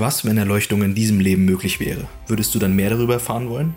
[0.00, 2.08] Was, wenn Erleuchtung in diesem Leben möglich wäre?
[2.26, 3.74] Würdest du dann mehr darüber erfahren wollen?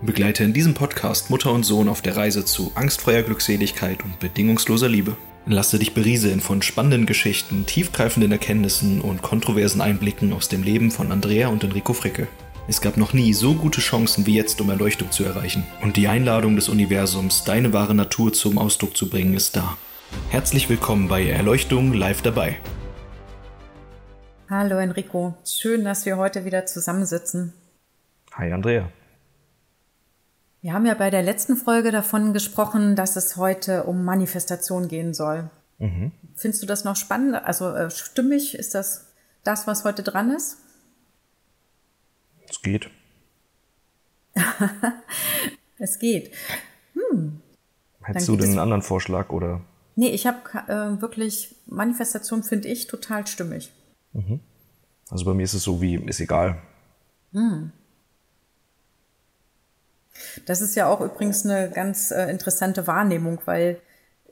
[0.00, 4.88] Begleite in diesem Podcast Mutter und Sohn auf der Reise zu angstfreier Glückseligkeit und bedingungsloser
[4.88, 5.16] Liebe.
[5.44, 11.10] Lasse dich berieseln von spannenden Geschichten, tiefgreifenden Erkenntnissen und kontroversen Einblicken aus dem Leben von
[11.10, 12.28] Andrea und Enrico Fricke.
[12.68, 15.66] Es gab noch nie so gute Chancen wie jetzt, um Erleuchtung zu erreichen.
[15.82, 19.76] Und die Einladung des Universums, deine wahre Natur zum Ausdruck zu bringen, ist da.
[20.30, 22.60] Herzlich willkommen bei Erleuchtung live dabei.
[24.48, 27.52] Hallo Enrico, schön, dass wir heute wieder zusammensitzen.
[28.34, 28.92] Hi Andrea.
[30.62, 35.14] Wir haben ja bei der letzten Folge davon gesprochen, dass es heute um Manifestation gehen
[35.14, 35.50] soll.
[35.78, 36.12] Mhm.
[36.36, 37.34] Findest du das noch spannend?
[37.34, 38.54] Also äh, stimmig?
[38.54, 40.58] Ist das das, was heute dran ist?
[42.48, 42.88] Es geht.
[45.78, 46.30] es geht.
[46.94, 47.40] Hm.
[48.02, 49.60] Hättest du denn einen anderen Vorschlag oder?
[49.96, 50.38] Nee, ich habe
[50.68, 53.72] äh, wirklich Manifestation finde ich total stimmig.
[54.16, 54.40] Mhm.
[55.10, 56.58] Also bei mir ist es so wie, ist egal.
[57.32, 57.70] Hm.
[60.46, 63.80] Das ist ja auch übrigens eine ganz äh, interessante Wahrnehmung, weil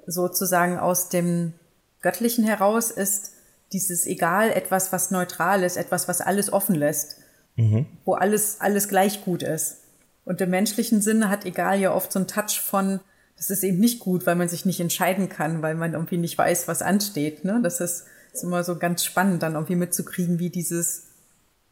[0.07, 1.53] sozusagen aus dem
[2.01, 3.33] Göttlichen heraus ist
[3.73, 7.19] dieses Egal etwas, was neutral ist, etwas, was alles offen lässt,
[7.57, 7.87] mhm.
[8.05, 9.79] wo alles, alles gleich gut ist.
[10.25, 13.01] Und im menschlichen Sinne hat Egal ja oft so einen Touch von,
[13.37, 16.39] das ist eben nicht gut, weil man sich nicht entscheiden kann, weil man irgendwie nicht
[16.39, 17.45] weiß, was ansteht.
[17.45, 17.61] Ne?
[17.63, 21.07] Das ist ist immer so ganz spannend, dann irgendwie mitzukriegen, wie dieses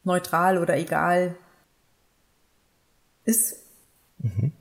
[0.03, 1.35] neutral oder egal
[3.25, 3.57] ist.
[4.19, 4.51] Mhm.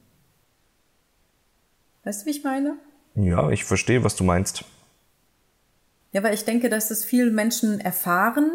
[2.05, 2.77] Weißt du, wie ich meine?
[3.15, 4.65] Ja, ich verstehe, was du meinst.
[6.13, 8.51] Ja, weil ich denke, dass es viele Menschen erfahren,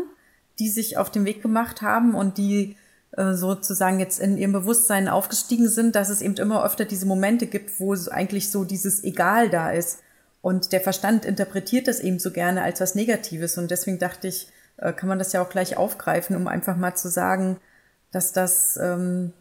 [0.60, 2.76] die sich auf den Weg gemacht haben und die
[3.12, 7.48] äh, sozusagen jetzt in ihrem Bewusstsein aufgestiegen sind, dass es eben immer öfter diese Momente
[7.48, 10.00] gibt, wo eigentlich so dieses Egal da ist.
[10.42, 13.58] Und der Verstand interpretiert das eben so gerne als was Negatives.
[13.58, 16.96] Und deswegen dachte ich, äh, kann man das ja auch gleich aufgreifen, um einfach mal
[16.96, 17.58] zu sagen,
[18.12, 19.34] dass das ähm,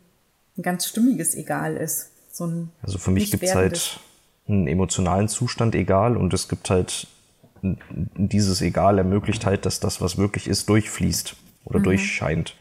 [0.57, 2.11] ein ganz stimmiges Egal ist.
[2.33, 4.01] So ein also für mich gibt es halt
[4.49, 7.09] einen emotionalen Zustand egal und es gibt halt
[7.63, 11.85] dieses Egal ermöglicht halt, dass das, was wirklich ist, durchfließt oder mhm.
[11.85, 12.57] durchscheint.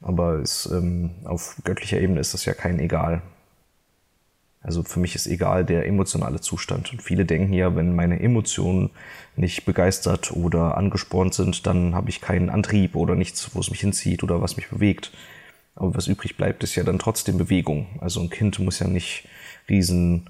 [0.00, 3.22] Aber es, ähm, auf göttlicher Ebene ist das ja kein Egal.
[4.66, 6.92] Also für mich ist egal der emotionale Zustand.
[6.92, 8.90] Und viele denken ja, wenn meine Emotionen
[9.36, 13.78] nicht begeistert oder angespornt sind, dann habe ich keinen Antrieb oder nichts, wo es mich
[13.78, 15.12] hinzieht oder was mich bewegt.
[15.76, 17.86] Aber was übrig bleibt, ist ja dann trotzdem Bewegung.
[18.00, 19.28] Also ein Kind muss ja nicht
[19.68, 20.28] riesen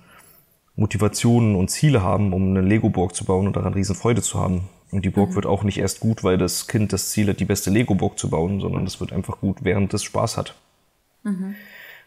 [0.75, 4.69] Motivationen und Ziele haben, um eine Lego-Burg zu bauen und daran riesen Freude zu haben.
[4.91, 5.37] Und die Burg mhm.
[5.37, 8.29] wird auch nicht erst gut, weil das Kind das Ziel hat, die beste Lego-Burg zu
[8.29, 10.55] bauen, sondern es wird einfach gut, während es Spaß hat.
[11.23, 11.55] Mhm.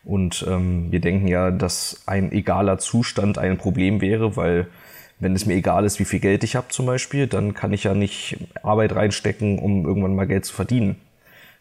[0.03, 4.67] Und ähm, wir denken ja, dass ein egaler Zustand ein Problem wäre, weil
[5.19, 7.83] wenn es mir egal ist, wie viel Geld ich habe zum Beispiel, dann kann ich
[7.83, 10.95] ja nicht Arbeit reinstecken, um irgendwann mal Geld zu verdienen.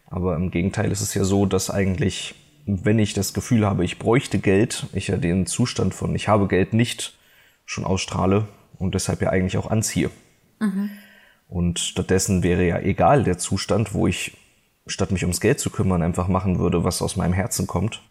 [0.07, 2.35] Aber im Gegenteil ist es ja so, dass eigentlich,
[2.65, 6.47] wenn ich das Gefühl habe, ich bräuchte Geld, ich ja den Zustand von ich habe
[6.47, 7.17] Geld nicht
[7.65, 8.47] schon ausstrahle
[8.77, 10.09] und deshalb ja eigentlich auch anziehe.
[10.59, 10.89] Mhm.
[11.49, 14.37] Und stattdessen wäre ja egal der Zustand, wo ich
[14.87, 18.01] statt mich ums Geld zu kümmern einfach machen würde, was aus meinem Herzen kommt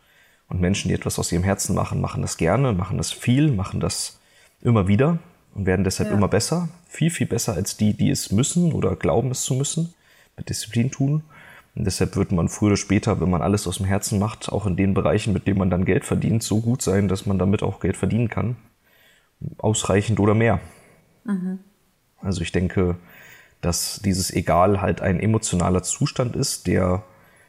[0.49, 3.81] und Menschen, die etwas aus ihrem Herzen machen, machen das gerne, machen das viel, machen
[3.81, 4.19] das
[4.63, 5.19] immer wieder
[5.55, 6.17] und werden deshalb ja.
[6.17, 6.69] immer besser.
[6.89, 9.95] Viel, viel besser als die, die es müssen oder glauben es zu müssen,
[10.37, 11.23] mit Disziplin tun.
[11.75, 14.67] Und deshalb wird man früher oder später, wenn man alles aus dem Herzen macht, auch
[14.67, 17.63] in den Bereichen, mit denen man dann Geld verdient, so gut sein, dass man damit
[17.63, 18.57] auch Geld verdienen kann.
[19.59, 20.61] Ausreichend oder mehr.
[21.25, 21.61] Mhm.
[22.21, 22.97] Also ich denke,
[23.61, 27.05] dass dieses Egal halt ein emotionaler Zustand ist, der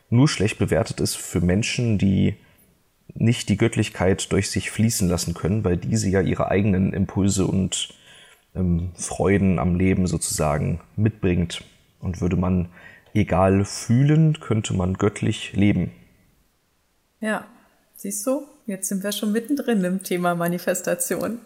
[0.09, 2.35] nur schlecht bewertet ist für Menschen, die
[3.19, 7.89] nicht die Göttlichkeit durch sich fließen lassen können, weil diese ja ihre eigenen Impulse und
[8.55, 11.63] ähm, Freuden am Leben sozusagen mitbringt.
[11.99, 12.69] Und würde man
[13.13, 15.91] egal fühlen, könnte man göttlich leben.
[17.19, 17.45] Ja,
[17.95, 21.39] siehst du, jetzt sind wir schon mittendrin im Thema Manifestation.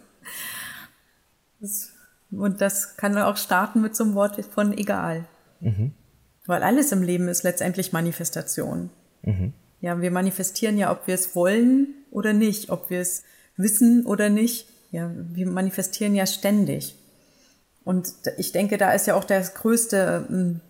[1.58, 1.92] Das,
[2.30, 5.26] und das kann auch starten mit so einem Wort von egal.
[5.60, 5.92] Mhm.
[6.46, 8.90] Weil alles im Leben ist letztendlich Manifestation.
[9.22, 9.54] Mhm.
[9.84, 13.22] Ja, wir manifestieren ja, ob wir es wollen oder nicht, ob wir es
[13.58, 14.66] wissen oder nicht.
[14.90, 16.94] Ja, wir manifestieren ja ständig.
[17.84, 18.08] Und
[18.38, 20.60] ich denke, da ist ja auch das größte, ähm,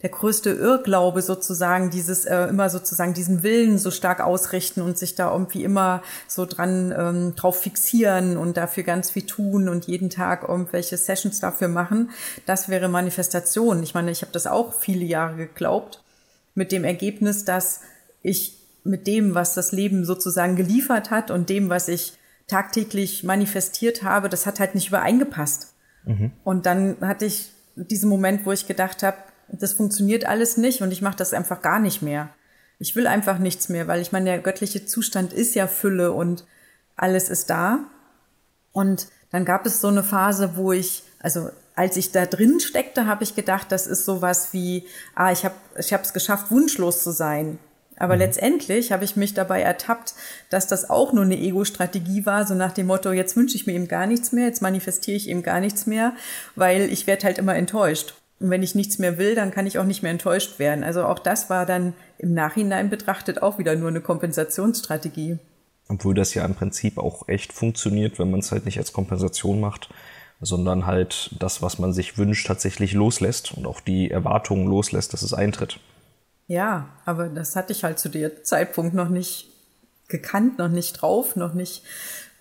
[0.00, 5.16] der größte Irrglaube sozusagen, dieses äh, immer sozusagen diesen Willen so stark ausrichten und sich
[5.16, 10.08] da irgendwie immer so dran ähm, drauf fixieren und dafür ganz viel tun und jeden
[10.08, 12.08] Tag irgendwelche Sessions dafür machen.
[12.46, 13.82] Das wäre Manifestation.
[13.82, 16.02] Ich meine, ich habe das auch viele Jahre geglaubt,
[16.54, 17.82] mit dem Ergebnis, dass
[18.22, 22.14] ich mit dem, was das Leben sozusagen geliefert hat und dem, was ich
[22.46, 25.74] tagtäglich manifestiert habe, das hat halt nicht übereingepasst.
[26.04, 26.32] Mhm.
[26.44, 29.16] Und dann hatte ich diesen Moment, wo ich gedacht habe,
[29.48, 32.30] das funktioniert alles nicht und ich mache das einfach gar nicht mehr.
[32.78, 36.44] Ich will einfach nichts mehr, weil ich meine, der göttliche Zustand ist ja Fülle und
[36.96, 37.84] alles ist da.
[38.72, 43.06] Und dann gab es so eine Phase, wo ich, also als ich da drin steckte,
[43.06, 47.12] habe ich gedacht, das ist sowas wie, ah, ich habe ich es geschafft, wunschlos zu
[47.12, 47.58] sein.
[48.02, 48.22] Aber mhm.
[48.22, 50.14] letztendlich habe ich mich dabei ertappt,
[50.50, 53.74] dass das auch nur eine Ego-Strategie war, so nach dem Motto, jetzt wünsche ich mir
[53.74, 56.12] eben gar nichts mehr, jetzt manifestiere ich eben gar nichts mehr,
[56.56, 58.14] weil ich werde halt immer enttäuscht.
[58.40, 60.82] Und wenn ich nichts mehr will, dann kann ich auch nicht mehr enttäuscht werden.
[60.82, 65.38] Also auch das war dann im Nachhinein betrachtet auch wieder nur eine Kompensationsstrategie.
[65.88, 69.60] Obwohl das ja im Prinzip auch echt funktioniert, wenn man es halt nicht als Kompensation
[69.60, 69.90] macht,
[70.40, 75.22] sondern halt das, was man sich wünscht, tatsächlich loslässt und auch die Erwartungen loslässt, dass
[75.22, 75.78] es eintritt.
[76.52, 79.48] Ja, aber das hatte ich halt zu dem Zeitpunkt noch nicht
[80.08, 81.82] gekannt, noch nicht drauf, noch nicht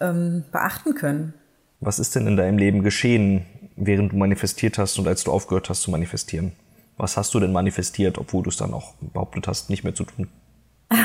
[0.01, 1.33] ähm, beachten können.
[1.79, 3.45] Was ist denn in deinem Leben geschehen,
[3.77, 6.51] während du manifestiert hast und als du aufgehört hast zu manifestieren?
[6.97, 10.03] Was hast du denn manifestiert, obwohl du es dann auch behauptet hast, nicht mehr zu
[10.03, 10.27] tun?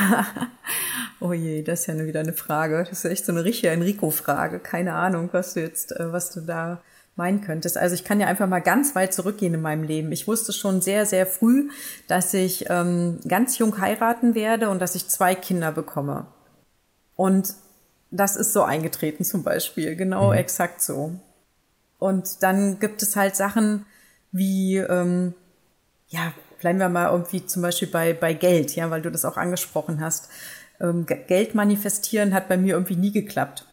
[1.21, 2.79] oh je, das ist ja wieder eine Frage.
[2.89, 4.59] Das ist echt so eine richtige Enrico-Frage.
[4.59, 6.81] Keine Ahnung, was du jetzt, äh, was du da
[7.17, 7.77] meinen könntest.
[7.77, 10.11] Also ich kann ja einfach mal ganz weit zurückgehen in meinem Leben.
[10.11, 11.69] Ich wusste schon sehr, sehr früh,
[12.07, 16.27] dass ich ähm, ganz jung heiraten werde und dass ich zwei Kinder bekomme.
[17.15, 17.55] Und
[18.11, 20.37] das ist so eingetreten zum Beispiel, genau mhm.
[20.37, 21.19] exakt so.
[21.99, 23.85] Und dann gibt es halt Sachen
[24.31, 25.33] wie, ähm,
[26.07, 29.37] ja, bleiben wir mal irgendwie zum Beispiel bei, bei Geld, ja, weil du das auch
[29.37, 30.29] angesprochen hast.
[30.79, 33.65] Ähm, Geld manifestieren hat bei mir irgendwie nie geklappt.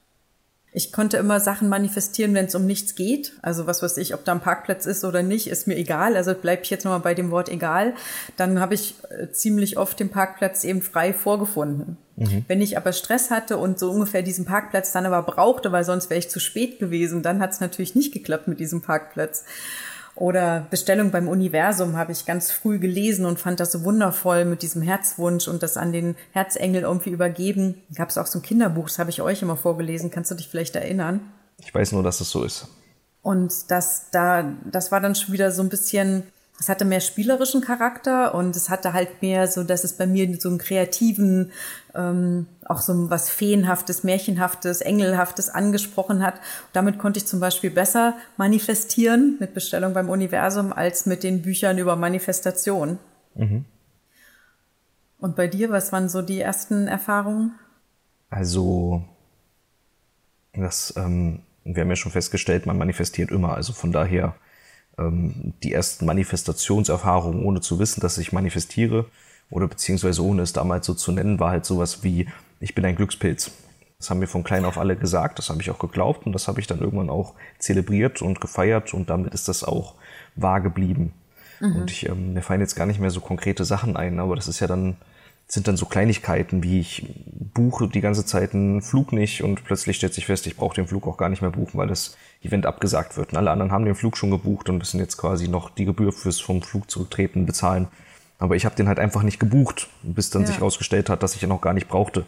[0.77, 3.33] Ich konnte immer Sachen manifestieren, wenn es um nichts geht.
[3.43, 6.17] Also was weiß ich, ob da ein Parkplatz ist oder nicht, ist mir egal.
[6.17, 7.95] Also bleibe ich jetzt nochmal bei dem Wort egal.
[8.37, 11.97] Dann habe ich äh, ziemlich oft den Parkplatz eben frei vorgefunden.
[12.17, 12.45] Mhm.
[12.49, 16.11] Wenn ich aber Stress hatte und so ungefähr diesen Parkplatz dann aber brauchte, weil sonst
[16.11, 19.45] wäre ich zu spät gewesen, dann hat es natürlich nicht geklappt mit diesem Parkplatz.
[20.17, 24.63] Oder Bestellung beim Universum habe ich ganz früh gelesen und fand das so wundervoll mit
[24.63, 27.83] diesem Herzwunsch und das an den Herzengel irgendwie übergeben.
[27.95, 30.11] Gab es auch so ein Kinderbuch, das habe ich euch immer vorgelesen.
[30.11, 31.21] Kannst du dich vielleicht erinnern?
[31.59, 32.69] Ich weiß nur, dass es so ist.
[33.23, 36.25] Und das da, das war dann schon wieder so ein bisschen
[36.59, 40.41] es hatte mehr spielerischen Charakter und es hatte halt mehr so, dass es bei mir
[40.41, 41.51] so einen kreativen,
[41.95, 46.35] ähm, auch so was Feenhaftes, Märchenhaftes, Engelhaftes angesprochen hat.
[46.73, 51.77] Damit konnte ich zum Beispiel besser manifestieren mit Bestellung beim Universum als mit den Büchern
[51.79, 52.99] über Manifestation.
[53.35, 53.65] Mhm.
[55.19, 57.55] Und bei dir, was waren so die ersten Erfahrungen?
[58.31, 59.05] Also,
[60.53, 63.55] das, ähm, wir haben ja schon festgestellt, man manifestiert immer.
[63.55, 64.37] Also von daher
[64.97, 69.07] die ersten Manifestationserfahrungen, ohne zu wissen, dass ich manifestiere
[69.51, 72.29] oder beziehungsweise ohne es damals so zu nennen, war halt sowas wie,
[72.61, 73.51] ich bin ein Glückspilz.
[73.99, 76.47] Das haben mir von klein auf alle gesagt, das habe ich auch geglaubt und das
[76.47, 79.95] habe ich dann irgendwann auch zelebriert und gefeiert und damit ist das auch
[80.37, 81.13] wahr geblieben.
[81.61, 81.77] Mhm.
[81.77, 84.49] Und ich, ähm, mir fallen jetzt gar nicht mehr so konkrete Sachen ein, aber das
[84.49, 84.97] ist ja dann
[85.47, 87.07] sind dann so Kleinigkeiten, wie ich
[87.55, 90.87] buche die ganze Zeit einen Flug nicht und plötzlich stellt sich fest, ich brauche den
[90.87, 93.33] Flug auch gar nicht mehr buchen, weil das Event abgesagt wird.
[93.33, 96.13] Und alle anderen haben den Flug schon gebucht und müssen jetzt quasi noch die Gebühr
[96.13, 97.89] fürs vom Flug zurücktreten bezahlen.
[98.39, 100.49] Aber ich habe den halt einfach nicht gebucht, bis dann ja.
[100.49, 102.27] sich herausgestellt hat, dass ich ihn auch gar nicht brauchte.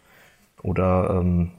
[0.62, 1.50] Oder ähm,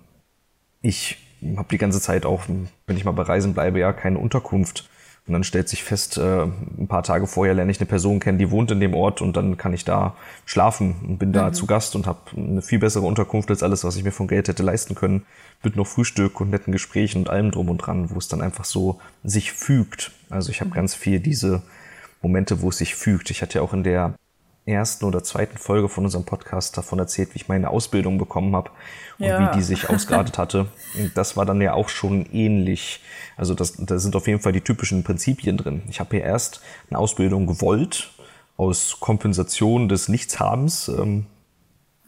[0.82, 1.18] ich
[1.56, 4.90] habe die ganze Zeit auch, wenn ich mal bei Reisen bleibe, ja keine Unterkunft
[5.28, 8.38] und dann stellt sich fest, äh, ein paar Tage vorher lerne ich eine Person kennen,
[8.38, 10.16] die wohnt in dem Ort und dann kann ich da
[10.46, 11.54] schlafen und bin da mhm.
[11.54, 14.48] zu Gast und habe eine viel bessere Unterkunft als alles, was ich mir von Geld
[14.48, 15.26] hätte leisten können.
[15.64, 18.64] Mit noch Frühstück und netten Gesprächen und allem drum und dran, wo es dann einfach
[18.64, 20.12] so sich fügt.
[20.30, 20.76] Also ich habe mhm.
[20.76, 21.62] ganz viel diese
[22.22, 23.30] Momente, wo es sich fügt.
[23.30, 24.14] Ich hatte ja auch in der
[24.68, 28.72] ersten oder zweiten Folge von unserem Podcast davon erzählt, wie ich meine Ausbildung bekommen habe
[29.18, 29.52] und ja.
[29.52, 30.68] wie die sich ausgeartet hatte.
[30.98, 33.02] Und das war dann ja auch schon ähnlich.
[33.38, 35.84] Also das, da sind auf jeden Fall die typischen Prinzipien drin.
[35.90, 38.12] Ich habe hier erst eine Ausbildung gewollt
[38.58, 40.90] aus Kompensation des Nichtshabens.
[40.90, 41.26] Ähm,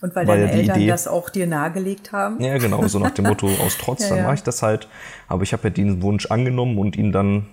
[0.01, 2.42] und weil deine ja Eltern Idee, das auch dir nahegelegt haben?
[2.42, 4.88] Ja, genau, so nach dem Motto aus Trotz, ja, dann mache ich das halt.
[5.28, 7.48] Aber ich habe ja diesen Wunsch angenommen und ihn dann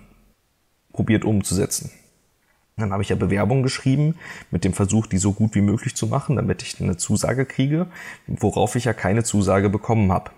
[0.93, 1.91] probiert umzusetzen.
[2.77, 4.15] Dann habe ich ja Bewerbungen geschrieben
[4.51, 7.87] mit dem Versuch, die so gut wie möglich zu machen, damit ich eine Zusage kriege,
[8.27, 10.29] worauf ich ja keine Zusage bekommen habe.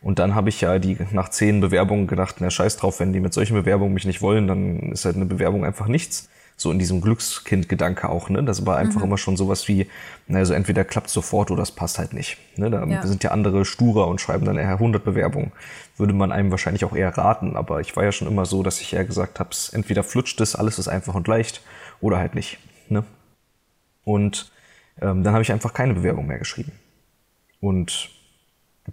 [0.00, 3.18] Und dann habe ich ja die nach zehn Bewerbungen gedacht, na scheiß drauf, wenn die
[3.18, 6.78] mit solchen Bewerbungen mich nicht wollen, dann ist halt eine Bewerbung einfach nichts so in
[6.78, 8.42] diesem Glückskind-Gedanke auch, ne?
[8.42, 9.08] Das war einfach mhm.
[9.08, 9.88] immer schon sowas wie,
[10.32, 12.38] also entweder klappt sofort oder es passt halt nicht.
[12.56, 12.70] Ne?
[12.70, 13.06] Da ja.
[13.06, 15.52] sind ja andere sturer und schreiben dann eher 100 Bewerbungen.
[15.98, 18.80] Würde man einem wahrscheinlich auch eher raten, aber ich war ja schon immer so, dass
[18.80, 21.62] ich eher gesagt habe, entweder flutscht es, alles ist einfach und leicht,
[22.00, 22.58] oder halt nicht.
[22.88, 23.04] Ne?
[24.04, 24.50] Und
[25.00, 26.72] ähm, dann habe ich einfach keine Bewerbung mehr geschrieben.
[27.60, 28.10] Und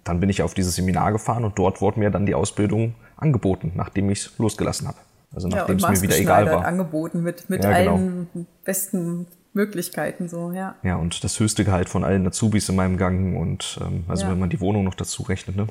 [0.02, 3.72] dann bin ich auf dieses Seminar gefahren und dort wurde mir dann die Ausbildung angeboten,
[3.74, 4.98] nachdem ich es losgelassen habe.
[5.34, 6.64] Also nachdem ja, es mir wieder egal war.
[6.64, 7.94] angeboten mit, mit ja, genau.
[7.94, 10.74] allen besten Möglichkeiten so, ja.
[10.82, 14.30] Ja, und das höchste Gehalt von allen Azubis in meinem Gang und ähm, also ja.
[14.30, 15.66] wenn man die Wohnung noch dazu rechnet, ne?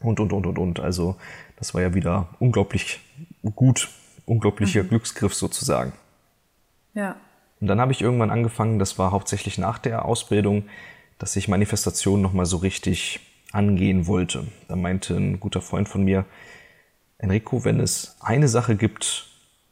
[0.00, 0.80] Und, und, und, und, und.
[0.80, 1.16] Also
[1.56, 3.00] das war ja wieder unglaublich
[3.54, 3.88] gut,
[4.26, 4.88] unglaublicher mhm.
[4.88, 5.92] Glücksgriff sozusagen.
[6.94, 7.16] Ja.
[7.60, 10.64] Und dann habe ich irgendwann angefangen, das war hauptsächlich nach der Ausbildung,
[11.18, 13.20] dass ich Manifestationen nochmal so richtig
[13.52, 14.46] angehen wollte.
[14.68, 16.24] Da meinte ein guter Freund von mir,
[17.20, 19.26] Enrico, wenn es eine Sache gibt,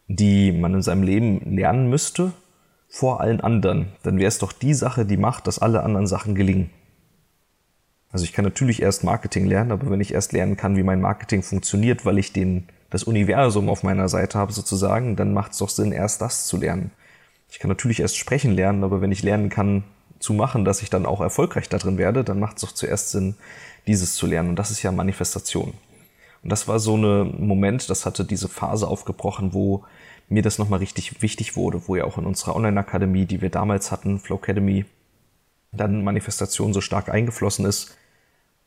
[0.06, 2.32] die man in seinem Leben lernen müsste,
[2.88, 6.34] vor allen anderen, dann wäre es doch die Sache, die macht, dass alle anderen Sachen
[6.34, 6.70] gelingen.
[8.10, 11.00] Also ich kann natürlich erst Marketing lernen, aber wenn ich erst lernen kann, wie mein
[11.00, 15.58] Marketing funktioniert, weil ich den, das Universum auf meiner Seite habe sozusagen, dann macht es
[15.58, 16.90] doch Sinn, erst das zu lernen.
[17.50, 19.84] Ich kann natürlich erst sprechen lernen, aber wenn ich lernen kann
[20.18, 23.34] zu machen, dass ich dann auch erfolgreich darin werde, dann macht es doch zuerst Sinn,
[23.86, 24.50] dieses zu lernen.
[24.50, 25.74] Und das ist ja Manifestation.
[26.42, 29.84] Und das war so ein Moment, das hatte diese Phase aufgebrochen, wo
[30.28, 33.90] mir das nochmal richtig wichtig wurde, wo ja auch in unserer Online-Akademie, die wir damals
[33.90, 34.84] hatten, Flow Academy,
[35.72, 37.96] dann Manifestation so stark eingeflossen ist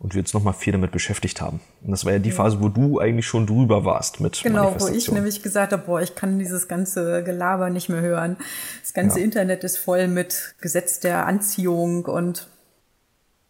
[0.01, 1.59] und wir uns nochmal viel damit beschäftigt haben.
[1.83, 4.87] Und das war ja die Phase, wo du eigentlich schon drüber warst mit genau, Manifestation.
[4.87, 8.37] Genau, wo ich nämlich gesagt habe, boah, ich kann dieses ganze Gelaber nicht mehr hören.
[8.81, 9.25] Das ganze ja.
[9.25, 12.47] Internet ist voll mit Gesetz der Anziehung und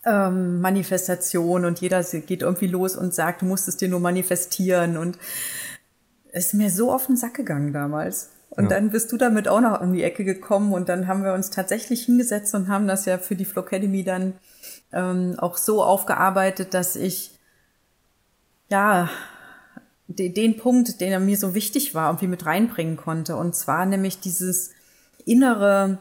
[0.06, 4.98] ähm, Manifestation und jeder geht irgendwie los und sagt, du musst es dir nur manifestieren
[4.98, 5.18] und
[6.32, 8.30] es ist mir so auf den Sack gegangen damals.
[8.50, 8.70] Und ja.
[8.72, 11.52] dann bist du damit auch noch um die Ecke gekommen und dann haben wir uns
[11.52, 14.34] tatsächlich hingesetzt und haben das ja für die Flow Academy dann
[14.92, 17.32] ähm, auch so aufgearbeitet, dass ich
[18.70, 19.10] ja
[20.08, 23.38] de den Punkt, den er mir so wichtig war, irgendwie mit reinbringen konnte.
[23.38, 24.72] Und zwar nämlich dieses
[25.26, 25.98] innere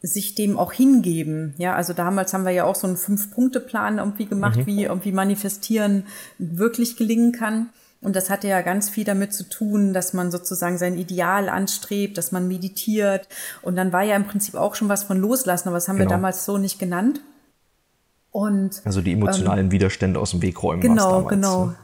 [0.00, 1.54] sich dem auch hingeben.
[1.58, 4.66] Ja, also damals haben wir ja auch so einen Fünf-Punkte-Plan irgendwie gemacht, mhm.
[4.66, 6.04] wie irgendwie manifestieren
[6.38, 7.70] wirklich gelingen kann.
[8.00, 12.16] Und das hatte ja ganz viel damit zu tun, dass man sozusagen sein Ideal anstrebt,
[12.16, 13.26] dass man meditiert.
[13.60, 16.10] Und dann war ja im Prinzip auch schon was von loslassen, aber das haben genau.
[16.10, 17.20] wir damals so nicht genannt.
[18.30, 20.80] Und, also die emotionalen ähm, Widerstände aus dem Weg räumen.
[20.80, 21.66] Genau, damals, genau.
[21.66, 21.74] Ne?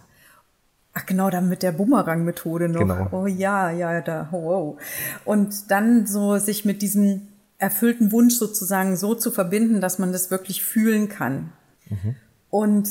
[0.93, 2.81] Ach genau, dann mit der Bumerang-Methode noch.
[2.81, 3.09] Genau.
[3.11, 4.81] Oh ja, ja, da, oh, wow.
[5.25, 7.23] Und dann so sich mit diesem
[7.59, 11.53] erfüllten Wunsch sozusagen so zu verbinden, dass man das wirklich fühlen kann.
[11.89, 12.17] Mhm.
[12.51, 12.89] Und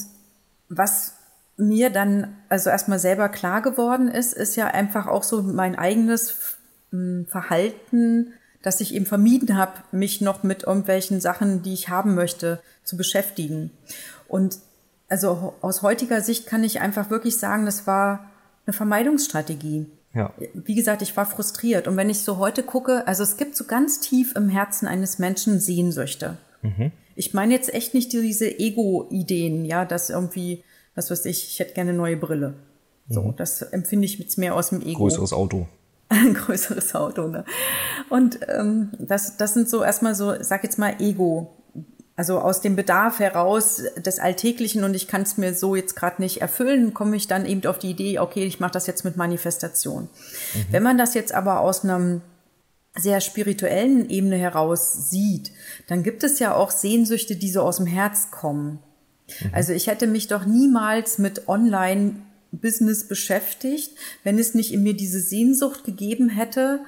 [0.70, 1.14] was
[1.58, 6.58] mir dann also erstmal selber klar geworden ist, ist ja einfach auch so mein eigenes
[6.92, 12.16] hm, Verhalten, dass ich eben vermieden habe, mich noch mit irgendwelchen Sachen, die ich haben
[12.16, 13.72] möchte, zu beschäftigen.
[14.28, 14.58] Und
[15.10, 18.32] also aus heutiger Sicht kann ich einfach wirklich sagen, das war
[18.66, 19.86] eine Vermeidungsstrategie.
[20.14, 20.34] Ja.
[20.54, 21.88] Wie gesagt, ich war frustriert.
[21.88, 25.20] Und wenn ich so heute gucke, also es gibt so ganz tief im Herzen eines
[25.20, 26.38] Menschen Sehnsüchte.
[26.62, 26.92] Mhm.
[27.16, 30.64] Ich meine jetzt echt nicht diese Ego-Ideen, ja, dass irgendwie
[30.96, 32.56] was weiß ich, ich hätte gerne eine neue Brille.
[33.10, 33.36] So, mhm.
[33.36, 35.00] das empfinde ich jetzt mehr aus dem Ego.
[35.00, 35.68] Größeres Auto.
[36.10, 37.44] Ein größeres Auto, ne?
[38.10, 41.52] Und ähm, das, das sind so erstmal so, sag jetzt mal Ego.
[42.16, 46.22] Also aus dem Bedarf heraus des Alltäglichen und ich kann es mir so jetzt gerade
[46.22, 49.18] nicht erfüllen, komme ich dann eben auf die Idee, okay, ich mache das jetzt mit
[49.18, 50.04] Manifestation.
[50.04, 50.66] Mhm.
[50.70, 52.22] Wenn man das jetzt aber aus einem
[52.96, 55.52] sehr spirituellen Ebene heraus sieht,
[55.88, 58.78] dann gibt es ja auch Sehnsüchte, die so aus dem Herz kommen.
[59.42, 59.50] Mhm.
[59.52, 62.18] Also ich hätte mich doch niemals mit Online
[62.52, 66.82] Business beschäftigt, wenn es nicht in mir diese Sehnsucht gegeben hätte,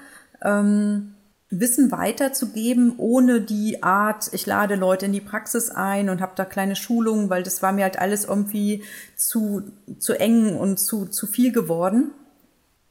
[0.44, 1.15] ähm,
[1.50, 6.44] Wissen weiterzugeben, ohne die Art, ich lade Leute in die Praxis ein und habe da
[6.44, 8.84] kleine Schulungen, weil das war mir halt alles irgendwie
[9.16, 9.62] zu,
[10.00, 12.12] zu eng und zu, zu viel geworden.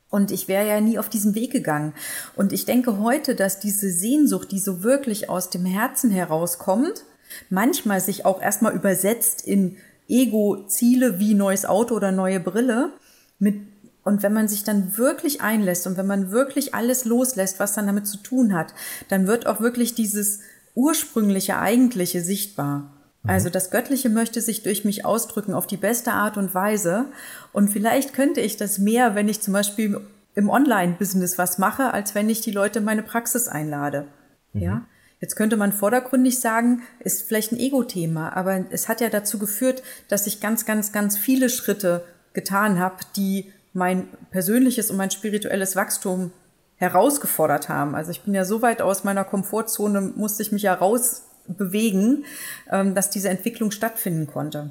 [0.09, 1.93] Und ich wäre ja nie auf diesen Weg gegangen.
[2.37, 7.05] Und ich denke heute, dass diese Sehnsucht, die so wirklich aus dem Herzen herauskommt,
[7.51, 9.77] manchmal sich auch erstmal übersetzt in
[10.09, 12.93] Ego-Ziele wie neues Auto oder neue Brille.
[13.41, 13.57] Mit,
[14.05, 17.87] und wenn man sich dann wirklich einlässt und wenn man wirklich alles loslässt, was dann
[17.87, 18.75] damit zu tun hat,
[19.09, 20.41] dann wird auch wirklich dieses
[20.75, 22.93] ursprüngliche, eigentliche sichtbar.
[23.23, 23.31] Mhm.
[23.31, 27.07] Also das Göttliche möchte sich durch mich ausdrücken auf die beste Art und Weise.
[27.53, 30.01] Und vielleicht könnte ich das mehr, wenn ich zum Beispiel
[30.35, 34.07] im Online-Business was mache, als wenn ich die Leute in meine Praxis einlade.
[34.53, 34.61] Mhm.
[34.61, 34.87] Ja.
[35.21, 39.83] Jetzt könnte man vordergründig sagen, ist vielleicht ein Ego-Thema, aber es hat ja dazu geführt,
[40.09, 45.76] dass ich ganz, ganz, ganz viele Schritte getan habe, die mein persönliches und mein spirituelles
[45.76, 46.31] Wachstum
[46.76, 47.95] herausgefordert haben.
[47.95, 52.25] Also ich bin ja so weit aus meiner Komfortzone, musste ich mich ja rausbewegen,
[52.71, 54.71] ähm, dass diese Entwicklung stattfinden konnte.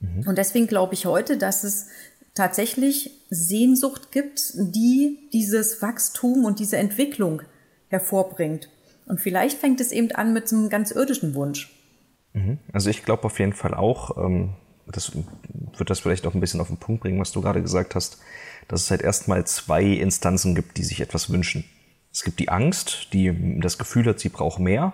[0.00, 0.26] Mhm.
[0.26, 1.88] Und deswegen glaube ich heute, dass es
[2.34, 7.42] tatsächlich Sehnsucht gibt, die dieses Wachstum und diese Entwicklung
[7.88, 8.68] hervorbringt.
[9.06, 11.76] Und vielleicht fängt es eben an mit einem ganz irdischen Wunsch.
[12.32, 12.58] Mhm.
[12.72, 14.54] Also ich glaube auf jeden Fall auch, ähm,
[14.92, 17.94] das wird das vielleicht auch ein bisschen auf den Punkt bringen, was du gerade gesagt
[17.94, 18.18] hast,
[18.68, 21.64] dass es halt erstmal zwei Instanzen gibt, die sich etwas wünschen.
[22.12, 24.92] Es gibt die Angst, die das Gefühl hat, sie braucht mehr.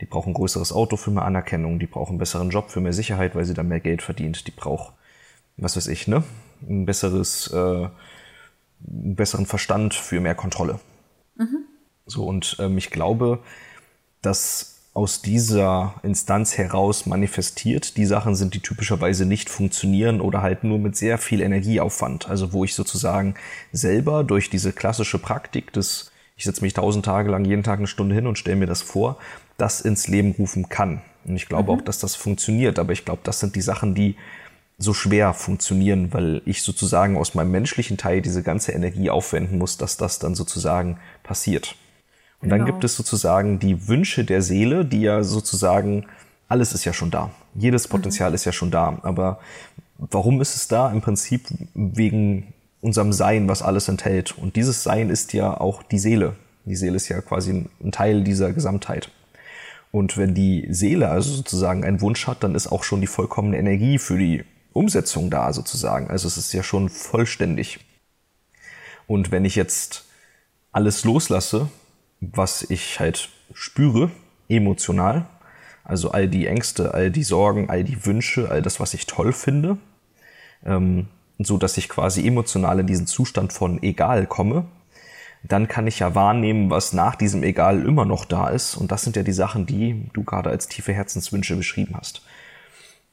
[0.00, 2.92] Die braucht ein größeres Auto für mehr Anerkennung, die braucht einen besseren Job für mehr
[2.92, 4.46] Sicherheit, weil sie dann mehr Geld verdient.
[4.46, 4.92] Die braucht,
[5.56, 6.24] was weiß ich, ne?
[6.68, 7.90] Ein besseres, äh, einen
[9.14, 10.80] besseren Verstand für mehr Kontrolle.
[11.36, 11.64] Mhm.
[12.06, 13.40] So, und ähm, ich glaube,
[14.20, 20.62] dass aus dieser Instanz heraus manifestiert, die Sachen sind, die typischerweise nicht funktionieren oder halt
[20.62, 22.28] nur mit sehr viel Energieaufwand.
[22.28, 23.34] Also wo ich sozusagen
[23.72, 27.88] selber durch diese klassische Praktik des, ich setze mich tausend Tage lang jeden Tag eine
[27.88, 29.18] Stunde hin und stelle mir das vor,
[29.58, 31.02] das ins Leben rufen kann.
[31.24, 31.78] Und ich glaube mhm.
[31.80, 34.14] auch, dass das funktioniert, aber ich glaube, das sind die Sachen, die
[34.78, 39.76] so schwer funktionieren, weil ich sozusagen aus meinem menschlichen Teil diese ganze Energie aufwenden muss,
[39.76, 41.76] dass das dann sozusagen passiert.
[42.44, 42.56] Und genau.
[42.58, 46.04] dann gibt es sozusagen die Wünsche der Seele, die ja sozusagen,
[46.46, 47.30] alles ist ja schon da.
[47.54, 48.34] Jedes Potenzial mhm.
[48.34, 48.98] ist ja schon da.
[49.02, 49.38] Aber
[49.96, 50.92] warum ist es da?
[50.92, 54.36] Im Prinzip wegen unserem Sein, was alles enthält.
[54.36, 56.36] Und dieses Sein ist ja auch die Seele.
[56.66, 59.10] Die Seele ist ja quasi ein Teil dieser Gesamtheit.
[59.90, 63.56] Und wenn die Seele also sozusagen einen Wunsch hat, dann ist auch schon die vollkommene
[63.56, 66.10] Energie für die Umsetzung da sozusagen.
[66.10, 67.78] Also es ist ja schon vollständig.
[69.06, 70.04] Und wenn ich jetzt
[70.72, 71.70] alles loslasse,
[72.20, 74.10] was ich halt spüre,
[74.48, 75.26] emotional.
[75.84, 79.32] Also all die Ängste, all die Sorgen, all die Wünsche, all das, was ich toll
[79.32, 79.76] finde.
[80.64, 84.66] Ähm, so dass ich quasi emotional in diesen Zustand von egal komme.
[85.42, 88.76] Dann kann ich ja wahrnehmen, was nach diesem egal immer noch da ist.
[88.76, 92.22] Und das sind ja die Sachen, die du gerade als tiefe Herzenswünsche beschrieben hast.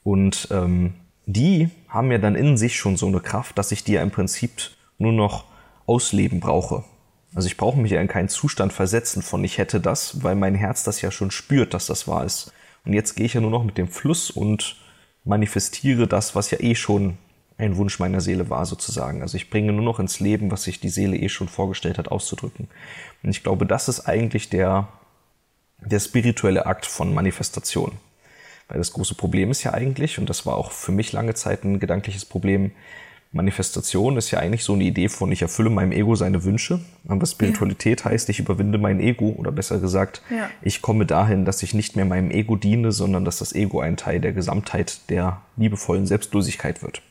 [0.03, 0.93] Und ähm,
[1.25, 4.11] die haben ja dann in sich schon so eine Kraft, dass ich die ja im
[4.11, 5.45] Prinzip nur noch
[5.85, 6.83] ausleben brauche.
[7.33, 10.55] Also ich brauche mich ja in keinen Zustand versetzen von ich hätte das, weil mein
[10.55, 12.51] Herz das ja schon spürt, dass das wahr ist.
[12.85, 14.75] Und jetzt gehe ich ja nur noch mit dem Fluss und
[15.23, 17.17] manifestiere das, was ja eh schon
[17.57, 19.21] ein Wunsch meiner Seele war, sozusagen.
[19.21, 22.09] Also ich bringe nur noch ins Leben, was sich die Seele eh schon vorgestellt hat,
[22.09, 22.67] auszudrücken.
[23.23, 24.87] Und ich glaube, das ist eigentlich der,
[25.79, 27.93] der spirituelle Akt von Manifestation.
[28.67, 31.63] Weil das große Problem ist ja eigentlich, und das war auch für mich lange Zeit
[31.63, 32.71] ein gedankliches Problem,
[33.33, 36.81] Manifestation ist ja eigentlich so eine Idee von, ich erfülle meinem Ego seine Wünsche.
[37.07, 38.11] Aber Spiritualität ja.
[38.11, 40.49] heißt, ich überwinde mein Ego oder besser gesagt, ja.
[40.61, 43.95] ich komme dahin, dass ich nicht mehr meinem Ego diene, sondern dass das Ego ein
[43.95, 47.01] Teil der Gesamtheit der liebevollen Selbstlosigkeit wird.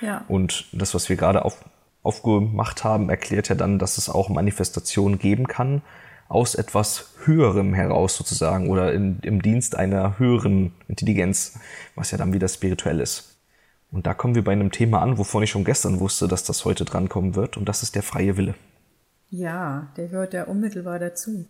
[0.00, 0.24] Ja.
[0.26, 1.64] Und das, was wir gerade auf,
[2.02, 5.82] aufgemacht haben, erklärt ja dann, dass es auch Manifestationen geben kann
[6.28, 11.58] aus etwas Höherem heraus sozusagen oder in, im Dienst einer höheren Intelligenz,
[11.94, 13.35] was ja dann wieder spirituell ist.
[13.92, 16.64] Und da kommen wir bei einem Thema an, wovon ich schon gestern wusste, dass das
[16.64, 18.54] heute drankommen wird, und das ist der freie Wille.
[19.30, 21.46] Ja, der gehört ja unmittelbar dazu.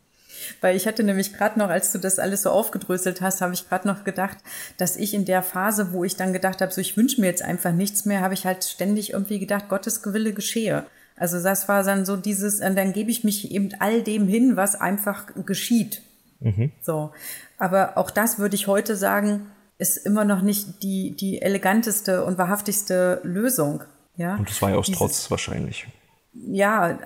[0.61, 3.69] Weil ich hatte nämlich gerade noch, als du das alles so aufgedröselt hast, habe ich
[3.69, 4.39] gerade noch gedacht,
[4.77, 7.43] dass ich in der Phase, wo ich dann gedacht habe, so ich wünsche mir jetzt
[7.43, 10.85] einfach nichts mehr, habe ich halt ständig irgendwie gedacht, Gottes Wille geschehe.
[11.17, 14.57] Also das war dann so dieses, und dann gebe ich mich eben all dem hin,
[14.57, 16.03] was einfach geschieht.
[16.41, 16.71] Mhm.
[16.83, 17.13] So.
[17.59, 19.47] Aber auch das würde ich heute sagen,
[19.79, 23.85] ist immer noch nicht die, die eleganteste und wahrhaftigste Lösung.
[24.17, 24.37] Ja?
[24.37, 25.87] Und das war ja aus Dieses, Trotz wahrscheinlich.
[26.33, 26.99] Ja,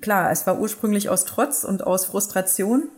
[0.00, 2.88] klar, es war ursprünglich aus Trotz und aus Frustration.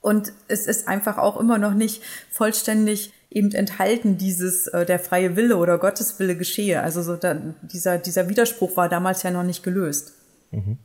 [0.00, 5.34] Und es ist einfach auch immer noch nicht vollständig eben enthalten, dieses äh, der freie
[5.34, 6.82] Wille oder Gottes Wille geschehe.
[6.82, 10.12] Also so da, dieser, dieser Widerspruch war damals ja noch nicht gelöst.
[10.50, 10.78] Mhm.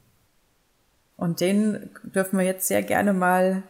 [1.17, 3.63] Und den dürfen wir jetzt sehr gerne mal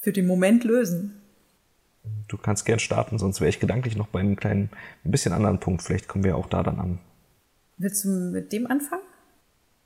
[0.00, 1.17] für den Moment lösen.
[2.28, 4.70] Du kannst gern starten, sonst wäre ich gedanklich noch bei einem kleinen,
[5.04, 5.82] ein bisschen anderen Punkt.
[5.82, 6.98] Vielleicht kommen wir auch da dann an.
[7.78, 9.02] Willst du mit dem anfangen?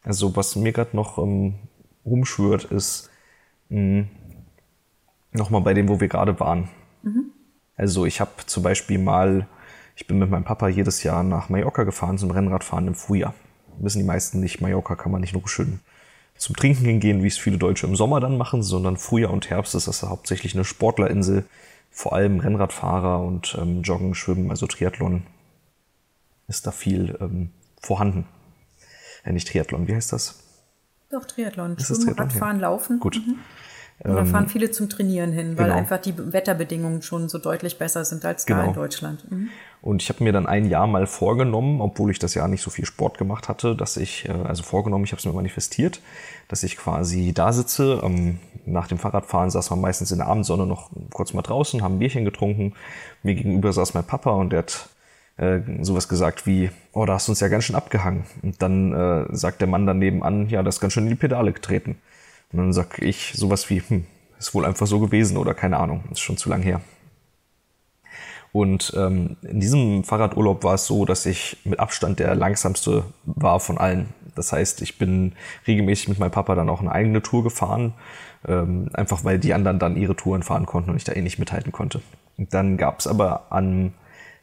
[0.03, 1.55] Also, was mir gerade noch ähm,
[2.05, 3.11] rumschwört, ist
[3.69, 4.09] hm,
[5.33, 6.69] nochmal bei dem, wo wir gerade waren.
[7.03, 7.27] Mhm.
[7.77, 9.47] Also, ich habe zum Beispiel mal,
[9.95, 13.35] ich bin mit meinem Papa jedes Jahr nach Mallorca gefahren zum Rennradfahren im Frühjahr.
[13.79, 15.81] Wissen die meisten nicht, Mallorca kann man nicht nur schön
[16.43, 19.75] zum Trinken hingehen, wie es viele Deutsche im Sommer dann machen, sondern Frühjahr und Herbst
[19.75, 21.45] ist das hauptsächlich eine Sportlerinsel
[21.93, 25.27] vor allem Rennradfahrer und ähm, Joggen, Schwimmen, also Triathlon
[26.49, 27.51] ist da viel ähm,
[27.81, 28.27] vorhanden.
[29.25, 30.43] Äh, nicht Triathlon, wie heißt das?
[31.11, 31.77] Doch, Triathlon.
[31.77, 32.29] Ist Schwimmen, Triathlon?
[32.29, 32.63] Radfahren, ja.
[32.63, 32.99] Laufen.
[32.99, 33.17] Gut.
[33.17, 33.39] Mhm.
[34.05, 35.77] Und da fahren ähm, viele zum Trainieren hin, weil genau.
[35.77, 38.63] einfach die Wetterbedingungen schon so deutlich besser sind als genau.
[38.63, 39.31] da in Deutschland.
[39.31, 39.51] Mhm.
[39.81, 42.71] Und ich habe mir dann ein Jahr mal vorgenommen, obwohl ich das Jahr nicht so
[42.71, 46.01] viel Sport gemacht hatte, dass ich, äh, also vorgenommen, ich habe es mir manifestiert,
[46.49, 48.01] dass ich quasi da sitze.
[48.03, 51.97] Ähm, nach dem Fahrradfahren saß man meistens in der Abendsonne noch kurz mal draußen, haben
[51.97, 52.75] ein Bierchen getrunken.
[53.23, 54.89] Mir gegenüber saß mein Papa und der hat
[55.37, 58.25] äh, sowas gesagt wie, oh, da hast du uns ja ganz schön abgehangen.
[58.43, 61.15] Und dann äh, sagt der Mann daneben an, ja, das ist ganz schön in die
[61.15, 61.97] Pedale getreten.
[62.53, 64.05] Und dann sag ich sowas wie, hm,
[64.39, 66.81] ist wohl einfach so gewesen oder keine Ahnung, ist schon zu lang her.
[68.53, 73.61] Und ähm, in diesem Fahrradurlaub war es so, dass ich mit Abstand der langsamste war
[73.61, 74.11] von allen.
[74.35, 75.33] Das heißt, ich bin
[75.67, 77.95] regelmäßig mit meinem Papa dann auch eine eigene Tour gefahren,
[78.47, 81.39] ähm, einfach weil die anderen dann ihre Touren fahren konnten und ich da eh nicht
[81.39, 82.03] mithalten konnte.
[82.37, 83.95] Und dann gab es aber an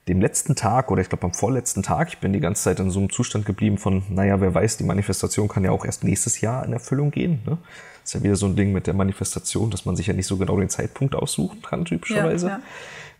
[0.09, 2.89] dem letzten Tag oder ich glaube am vorletzten Tag, ich bin die ganze Zeit in
[2.89, 6.41] so einem Zustand geblieben von, naja, wer weiß, die Manifestation kann ja auch erst nächstes
[6.41, 7.41] Jahr in Erfüllung gehen.
[7.45, 7.57] Ne?
[8.03, 10.37] Ist ja wieder so ein Ding mit der Manifestation, dass man sich ja nicht so
[10.37, 12.47] genau den Zeitpunkt aussuchen kann, typischerweise.
[12.47, 12.61] Ja, ja.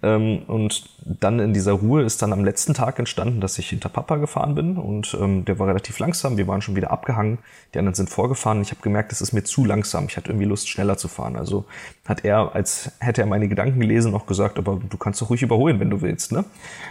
[0.01, 3.89] Ähm, und dann in dieser Ruhe ist dann am letzten Tag entstanden, dass ich hinter
[3.89, 6.37] Papa gefahren bin und ähm, der war relativ langsam.
[6.37, 7.39] Wir waren schon wieder abgehangen.
[7.73, 8.61] Die anderen sind vorgefahren.
[8.61, 10.05] Ich habe gemerkt, es ist mir zu langsam.
[10.05, 11.35] Ich hatte irgendwie Lust, schneller zu fahren.
[11.35, 11.65] Also
[12.05, 15.41] hat er, als hätte er meine Gedanken gelesen, auch gesagt, aber du kannst doch ruhig
[15.41, 16.31] überholen, wenn du willst.
[16.31, 16.45] Ne?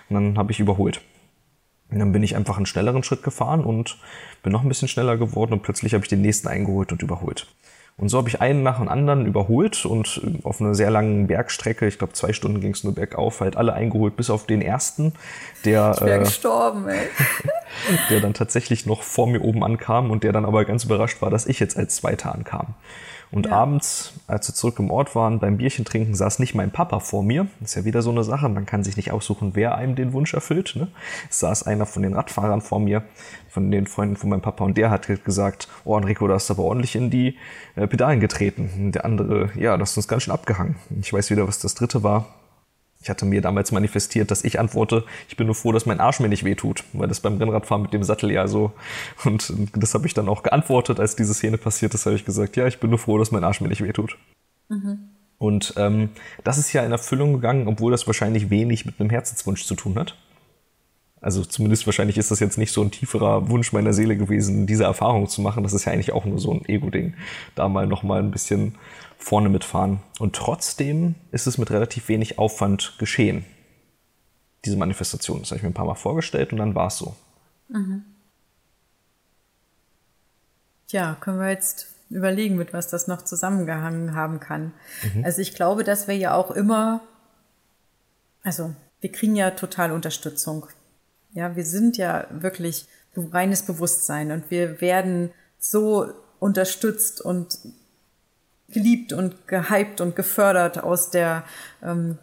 [0.08, 1.00] Und dann habe ich überholt.
[1.90, 3.96] Und dann bin ich einfach einen schnelleren Schritt gefahren und
[4.42, 7.46] bin noch ein bisschen schneller geworden und plötzlich habe ich den nächsten eingeholt und überholt.
[7.98, 11.88] Und so habe ich einen nach dem anderen überholt und auf einer sehr langen Bergstrecke,
[11.88, 15.14] ich glaube zwei Stunden ging es nur bergauf, halt alle eingeholt, bis auf den ersten,
[15.64, 17.08] der, ich äh, gestorben, ey.
[18.10, 21.30] der dann tatsächlich noch vor mir oben ankam und der dann aber ganz überrascht war,
[21.30, 22.74] dass ich jetzt als Zweiter ankam.
[23.30, 23.52] Und ja.
[23.52, 27.22] abends, als wir zurück im Ort waren, beim Bierchen trinken, saß nicht mein Papa vor
[27.22, 27.46] mir.
[27.60, 28.48] Das ist ja wieder so eine Sache.
[28.48, 30.74] Man kann sich nicht aussuchen, wer einem den Wunsch erfüllt.
[30.76, 30.88] Ne?
[31.28, 33.02] Es saß einer von den Radfahrern vor mir,
[33.48, 36.54] von den Freunden von meinem Papa, und der hat gesagt, oh Enrico, da hast du
[36.54, 37.36] aber ordentlich in die
[37.76, 38.70] äh, Pedalen getreten.
[38.76, 40.76] Und der andere, ja, das ist uns ganz schön abgehangen.
[41.00, 42.37] Ich weiß wieder, was das dritte war.
[43.00, 46.18] Ich hatte mir damals manifestiert, dass ich antworte, ich bin nur froh, dass mein Arsch
[46.18, 48.72] mir nicht wehtut, weil das beim Rennradfahren mit dem Sattel ja so.
[49.24, 52.56] Und das habe ich dann auch geantwortet, als diese Szene passiert ist, habe ich gesagt,
[52.56, 54.18] ja, ich bin nur froh, dass mein Arsch mir nicht wehtut.
[54.68, 55.10] Mhm.
[55.38, 56.10] Und ähm,
[56.42, 59.96] das ist ja in Erfüllung gegangen, obwohl das wahrscheinlich wenig mit einem Herzenswunsch zu tun
[59.96, 60.16] hat.
[61.20, 64.84] Also zumindest wahrscheinlich ist das jetzt nicht so ein tieferer Wunsch meiner Seele gewesen, diese
[64.84, 65.62] Erfahrung zu machen.
[65.62, 67.14] Das ist ja eigentlich auch nur so ein Ego-Ding.
[67.54, 68.76] Da mal nochmal ein bisschen
[69.18, 70.00] vorne mitfahren.
[70.18, 73.44] Und trotzdem ist es mit relativ wenig Aufwand geschehen.
[74.64, 75.40] Diese Manifestation.
[75.40, 77.14] Das habe ich mir ein paar Mal vorgestellt und dann war es so.
[77.68, 78.04] Mhm.
[80.88, 84.72] Ja, können wir jetzt überlegen, mit was das noch zusammengehangen haben kann.
[85.14, 85.24] Mhm.
[85.24, 87.02] Also ich glaube, dass wir ja auch immer,
[88.42, 90.66] also wir kriegen ja total Unterstützung.
[91.32, 97.58] Ja, wir sind ja wirklich reines Bewusstsein und wir werden so unterstützt und
[98.70, 101.44] geliebt und gehypt und gefördert aus der
[101.82, 102.18] ähm,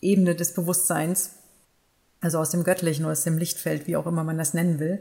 [0.00, 1.36] Ebene des Bewusstseins,
[2.20, 5.00] also aus dem Göttlichen oder aus dem Lichtfeld, wie auch immer man das nennen will.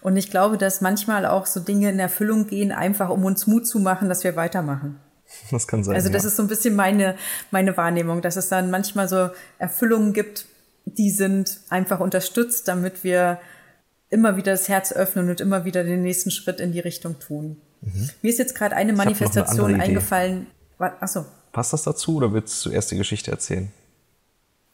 [0.00, 3.66] Und ich glaube, dass manchmal auch so Dinge in Erfüllung gehen, einfach um uns Mut
[3.66, 4.98] zu machen, dass wir weitermachen.
[5.50, 5.94] Das kann sein.
[5.94, 6.28] Also das ja.
[6.28, 7.14] ist so ein bisschen meine,
[7.50, 10.46] meine Wahrnehmung, dass es dann manchmal so Erfüllungen gibt,
[10.86, 13.38] die sind einfach unterstützt, damit wir
[14.10, 17.60] immer wieder das Herz öffnen und immer wieder den nächsten Schritt in die Richtung tun.
[17.80, 18.10] Mhm.
[18.22, 20.46] Mir ist jetzt gerade eine Manifestation eine eingefallen.
[20.78, 21.24] Achso.
[21.52, 23.72] Passt das dazu oder willst du zuerst die Geschichte erzählen?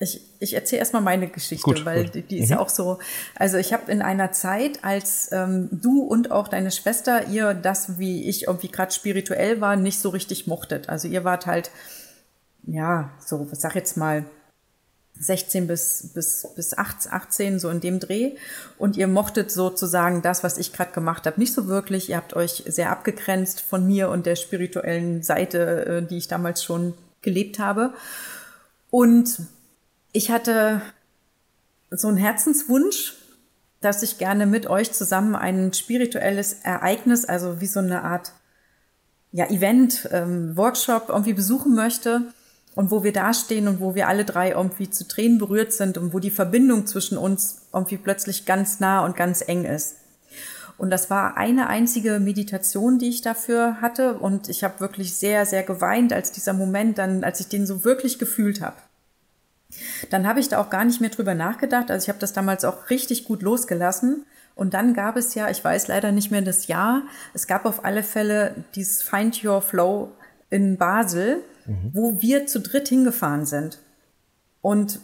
[0.01, 2.14] Ich, ich erzähle erstmal meine Geschichte, gut, weil gut.
[2.14, 2.62] Die, die, ist ja mhm.
[2.62, 2.99] auch so.
[3.37, 7.99] Also ich habe in einer Zeit, als ähm, du und auch deine Schwester ihr das,
[7.99, 10.88] wie ich irgendwie gerade spirituell war, nicht so richtig mochtet.
[10.88, 11.71] Also ihr wart halt,
[12.67, 14.25] ja, so, was sag jetzt mal,
[15.18, 18.33] 16 bis, bis, bis 18, so in dem Dreh.
[18.79, 22.11] Und ihr mochtet sozusagen das, was ich gerade gemacht habe, nicht so wirklich.
[22.11, 26.64] Ihr habt euch sehr abgegrenzt von mir und der spirituellen Seite, äh, die ich damals
[26.64, 27.94] schon gelebt habe.
[28.90, 29.38] Und
[30.12, 30.83] ich hatte
[31.90, 33.14] so einen Herzenswunsch,
[33.81, 38.33] dass ich gerne mit euch zusammen ein spirituelles Ereignis, also wie so eine Art
[39.31, 42.33] ja, Event, ähm, Workshop irgendwie besuchen möchte
[42.75, 46.13] und wo wir dastehen und wo wir alle drei irgendwie zu Tränen berührt sind und
[46.13, 49.97] wo die Verbindung zwischen uns irgendwie plötzlich ganz nah und ganz eng ist.
[50.77, 55.47] Und das war eine einzige Meditation, die ich dafür hatte und ich habe wirklich sehr,
[55.47, 58.77] sehr geweint, als dieser Moment dann, als ich den so wirklich gefühlt habe.
[60.11, 61.91] Dann habe ich da auch gar nicht mehr drüber nachgedacht.
[61.91, 64.25] Also ich habe das damals auch richtig gut losgelassen.
[64.57, 67.03] Und dann gab es ja, ich weiß leider nicht mehr das Jahr,
[67.35, 70.13] es gab auf alle Fälle dieses Find Your Flow
[70.49, 71.90] in Basel mhm.
[71.92, 73.79] wo wir zu dritt hingefahren sind.
[74.61, 75.00] Und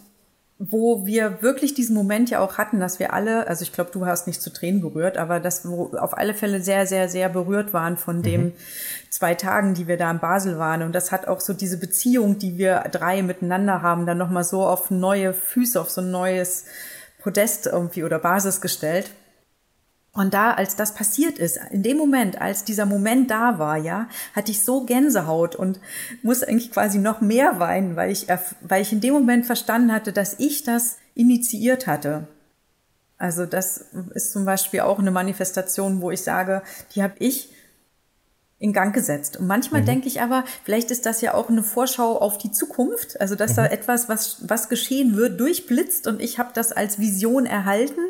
[0.63, 4.05] wo wir wirklich diesen Moment ja auch hatten, dass wir alle, also ich glaube, du
[4.05, 7.73] hast nicht zu Tränen berührt, aber dass wir auf alle Fälle sehr, sehr, sehr berührt
[7.73, 8.23] waren von mhm.
[8.23, 8.53] den
[9.09, 10.83] zwei Tagen, die wir da in Basel waren.
[10.83, 14.61] Und das hat auch so diese Beziehung, die wir drei miteinander haben, dann nochmal so
[14.61, 16.67] auf neue Füße, auf so ein neues
[17.23, 19.11] Podest irgendwie oder Basis gestellt.
[20.13, 24.09] Und da, als das passiert ist, in dem Moment, als dieser Moment da war, ja,
[24.35, 25.79] hatte ich so Gänsehaut und
[26.23, 28.27] muss eigentlich quasi noch mehr weinen, weil ich,
[28.61, 32.27] weil ich in dem Moment verstanden hatte, dass ich das initiiert hatte.
[33.19, 36.63] Also das ist zum Beispiel auch eine Manifestation, wo ich sage,
[36.95, 37.51] die habe ich
[38.61, 39.39] in Gang gesetzt.
[39.39, 39.87] Und manchmal mhm.
[39.87, 43.53] denke ich aber, vielleicht ist das ja auch eine Vorschau auf die Zukunft, also dass
[43.53, 43.57] mhm.
[43.57, 48.01] da etwas, was, was geschehen wird, durchblitzt und ich habe das als Vision erhalten,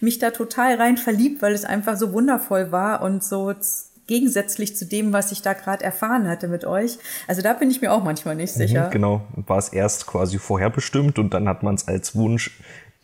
[0.00, 3.52] mich da total rein verliebt, weil es einfach so wundervoll war und so
[4.06, 6.98] gegensätzlich zu dem, was ich da gerade erfahren hatte mit euch.
[7.26, 8.88] Also da bin ich mir auch manchmal nicht mhm, sicher.
[8.90, 12.58] Genau, war es erst quasi vorherbestimmt und dann hat man es als Wunsch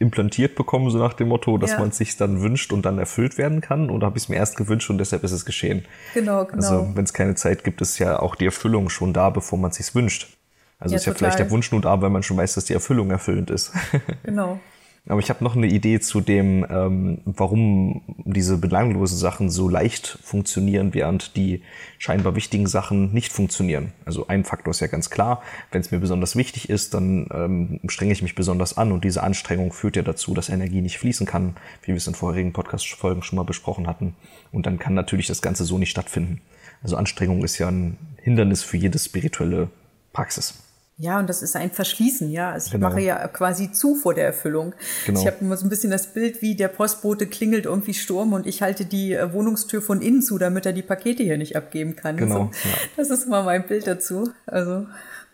[0.04, 1.78] implantiert bekommen, so nach dem Motto, dass ja.
[1.78, 3.90] man es sich dann wünscht und dann erfüllt werden kann?
[3.90, 5.84] Oder habe ich es mir erst gewünscht und deshalb ist es geschehen?
[6.12, 6.56] Genau, genau.
[6.56, 9.70] Also wenn es keine Zeit gibt, ist ja auch die Erfüllung schon da, bevor man
[9.70, 10.36] es sich wünscht.
[10.78, 11.30] Also ja, ist ja total.
[11.30, 13.72] vielleicht der Wunsch nur da, weil man schon weiß, dass die Erfüllung erfüllend ist.
[14.22, 14.60] Genau.
[15.06, 20.18] Aber ich habe noch eine Idee zu dem, ähm, warum diese belanglosen Sachen so leicht
[20.22, 21.60] funktionieren, während die
[21.98, 23.92] scheinbar wichtigen Sachen nicht funktionieren.
[24.06, 27.80] Also ein Faktor ist ja ganz klar, wenn es mir besonders wichtig ist, dann ähm,
[27.86, 31.26] strenge ich mich besonders an und diese Anstrengung führt ja dazu, dass Energie nicht fließen
[31.26, 34.16] kann, wie wir es in vorherigen Podcast-Folgen schon mal besprochen hatten.
[34.52, 36.40] Und dann kann natürlich das Ganze so nicht stattfinden.
[36.82, 39.68] Also Anstrengung ist ja ein Hindernis für jede spirituelle
[40.14, 40.63] Praxis.
[40.96, 42.52] Ja, und das ist ein Verschließen, ja.
[42.52, 42.88] Also ich genau.
[42.88, 44.74] mache ja quasi zu vor der Erfüllung.
[45.07, 45.20] Genau.
[45.20, 48.46] Ich habe immer so ein bisschen das Bild, wie der Postbote klingelt irgendwie Sturm und
[48.46, 51.96] ich halte die äh, Wohnungstür von innen zu, damit er die Pakete hier nicht abgeben
[51.96, 52.16] kann.
[52.16, 52.35] Genau.
[52.52, 52.76] So, ja.
[52.96, 54.30] Das ist immer mein Bild dazu.
[54.46, 54.87] Also.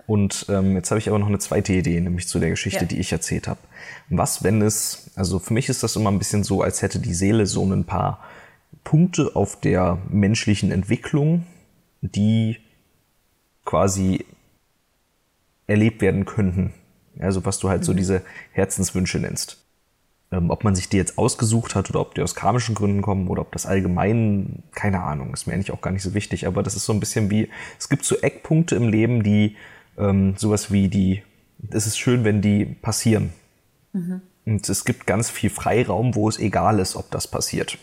[0.07, 2.87] Und ähm, jetzt habe ich aber noch eine zweite Idee, nämlich zu der Geschichte, ja.
[2.87, 3.61] die ich erzählt habe.
[4.09, 7.15] Was, wenn es, also für mich ist das immer ein bisschen so, als hätte die
[7.15, 8.25] Seele so ein paar
[8.83, 11.47] Punkte auf der menschlichen Entwicklung,
[12.01, 12.57] die
[13.67, 14.25] quasi
[15.71, 16.75] erlebt werden könnten.
[17.19, 17.85] Also was du halt mhm.
[17.85, 19.65] so diese Herzenswünsche nennst.
[20.33, 23.29] Ähm, ob man sich die jetzt ausgesucht hat oder ob die aus karmischen Gründen kommen
[23.29, 26.47] oder ob das allgemein, keine Ahnung, ist mir eigentlich auch gar nicht so wichtig.
[26.47, 29.57] Aber das ist so ein bisschen wie, es gibt so Eckpunkte im Leben, die
[29.99, 31.23] ähm, sowas wie die,
[31.71, 33.33] es ist schön, wenn die passieren.
[33.93, 34.23] Mhm.
[34.47, 37.79] Und es gibt ganz viel Freiraum, wo es egal ist, ob das passiert.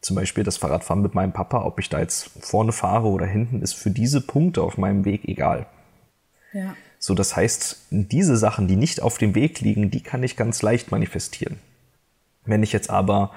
[0.00, 3.62] Zum Beispiel das Fahrradfahren mit meinem Papa, ob ich da jetzt vorne fahre oder hinten,
[3.62, 5.66] ist für diese Punkte auf meinem Weg egal.
[6.52, 6.76] Ja.
[7.06, 10.62] So, das heißt, diese Sachen, die nicht auf dem Weg liegen, die kann ich ganz
[10.62, 11.58] leicht manifestieren.
[12.46, 13.30] Wenn ich jetzt aber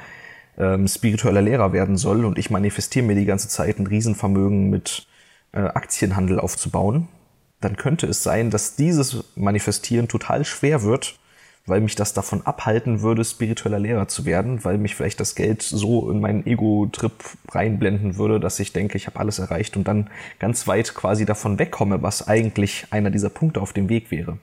[0.58, 5.06] ähm, spiritueller Lehrer werden soll und ich manifestiere mir die ganze Zeit ein Riesenvermögen mit
[5.52, 7.10] äh, Aktienhandel aufzubauen,
[7.60, 11.20] dann könnte es sein, dass dieses Manifestieren total schwer wird,
[11.68, 15.62] weil mich das davon abhalten würde, spiritueller Lehrer zu werden, weil mich vielleicht das Geld
[15.62, 17.12] so in meinen Ego-Trip
[17.52, 21.60] reinblenden würde, dass ich denke, ich habe alles erreicht und dann ganz weit quasi davon
[21.60, 24.38] wegkomme, was eigentlich einer dieser Punkte auf dem Weg wäre.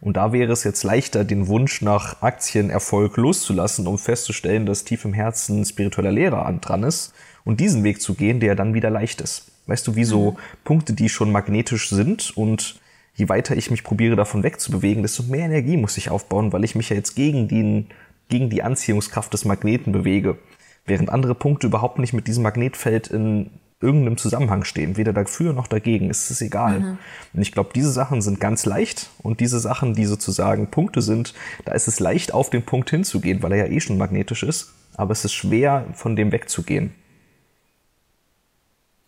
[0.00, 5.04] Und da wäre es jetzt leichter, den Wunsch nach Aktienerfolg loszulassen, um festzustellen, dass tief
[5.04, 8.90] im Herzen spiritueller Lehrer an dran ist und diesen Weg zu gehen, der dann wieder
[8.90, 9.52] leicht ist.
[9.68, 10.36] Weißt du, wie so mhm.
[10.64, 12.80] Punkte, die schon magnetisch sind und
[13.22, 16.74] je weiter ich mich probiere, davon wegzubewegen, desto mehr Energie muss ich aufbauen, weil ich
[16.74, 17.86] mich ja jetzt gegen, den,
[18.28, 20.38] gegen die Anziehungskraft des Magneten bewege.
[20.86, 25.68] Während andere Punkte überhaupt nicht mit diesem Magnetfeld in irgendeinem Zusammenhang stehen, weder dafür noch
[25.68, 26.80] dagegen, ist es egal.
[26.80, 26.98] Mhm.
[27.32, 31.32] Und ich glaube, diese Sachen sind ganz leicht und diese Sachen, die sozusagen Punkte sind,
[31.64, 34.72] da ist es leicht auf den Punkt hinzugehen, weil er ja eh schon magnetisch ist,
[34.96, 36.92] aber es ist schwer, von dem wegzugehen.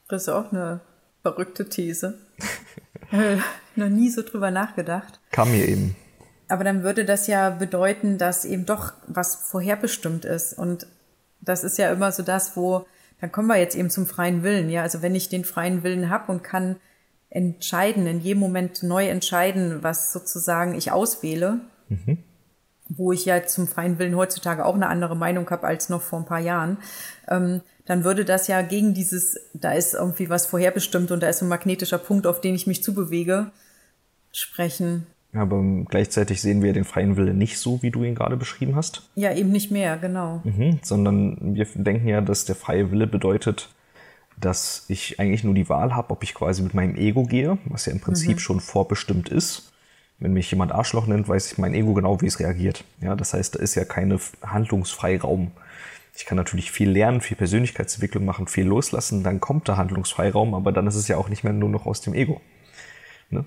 [0.06, 0.80] Das ist auch eine
[1.22, 2.18] verrückte These.
[3.76, 5.20] Noch nie so drüber nachgedacht.
[5.30, 5.96] Kam mir eben.
[6.48, 10.52] Aber dann würde das ja bedeuten, dass eben doch was vorherbestimmt ist.
[10.52, 10.86] Und
[11.40, 12.86] das ist ja immer so das, wo,
[13.20, 14.70] dann kommen wir jetzt eben zum freien Willen.
[14.70, 16.76] Ja, also wenn ich den freien Willen habe und kann
[17.30, 22.18] entscheiden, in jedem Moment neu entscheiden, was sozusagen ich auswähle, mhm.
[22.88, 26.20] wo ich ja zum freien Willen heutzutage auch eine andere Meinung habe als noch vor
[26.20, 26.78] ein paar Jahren,
[27.28, 31.42] ähm, dann würde das ja gegen dieses, da ist irgendwie was vorherbestimmt und da ist
[31.42, 33.50] ein magnetischer Punkt, auf den ich mich zubewege,
[34.36, 35.06] sprechen.
[35.32, 39.02] Aber gleichzeitig sehen wir den freien Wille nicht so, wie du ihn gerade beschrieben hast.
[39.16, 40.40] Ja, eben nicht mehr, genau.
[40.44, 43.70] Mhm, sondern wir denken ja, dass der freie Wille bedeutet,
[44.40, 47.86] dass ich eigentlich nur die Wahl habe, ob ich quasi mit meinem Ego gehe, was
[47.86, 48.40] ja im Prinzip mhm.
[48.40, 49.72] schon vorbestimmt ist.
[50.18, 52.84] Wenn mich jemand Arschloch nennt, weiß ich mein Ego genau, wie es reagiert.
[53.00, 55.50] Ja, das heißt, da ist ja keine Handlungsfreiraum.
[56.16, 60.70] Ich kann natürlich viel lernen, viel Persönlichkeitsentwicklung machen, viel loslassen, dann kommt der Handlungsfreiraum, aber
[60.70, 62.40] dann ist es ja auch nicht mehr nur noch aus dem Ego.
[63.30, 63.44] Ne?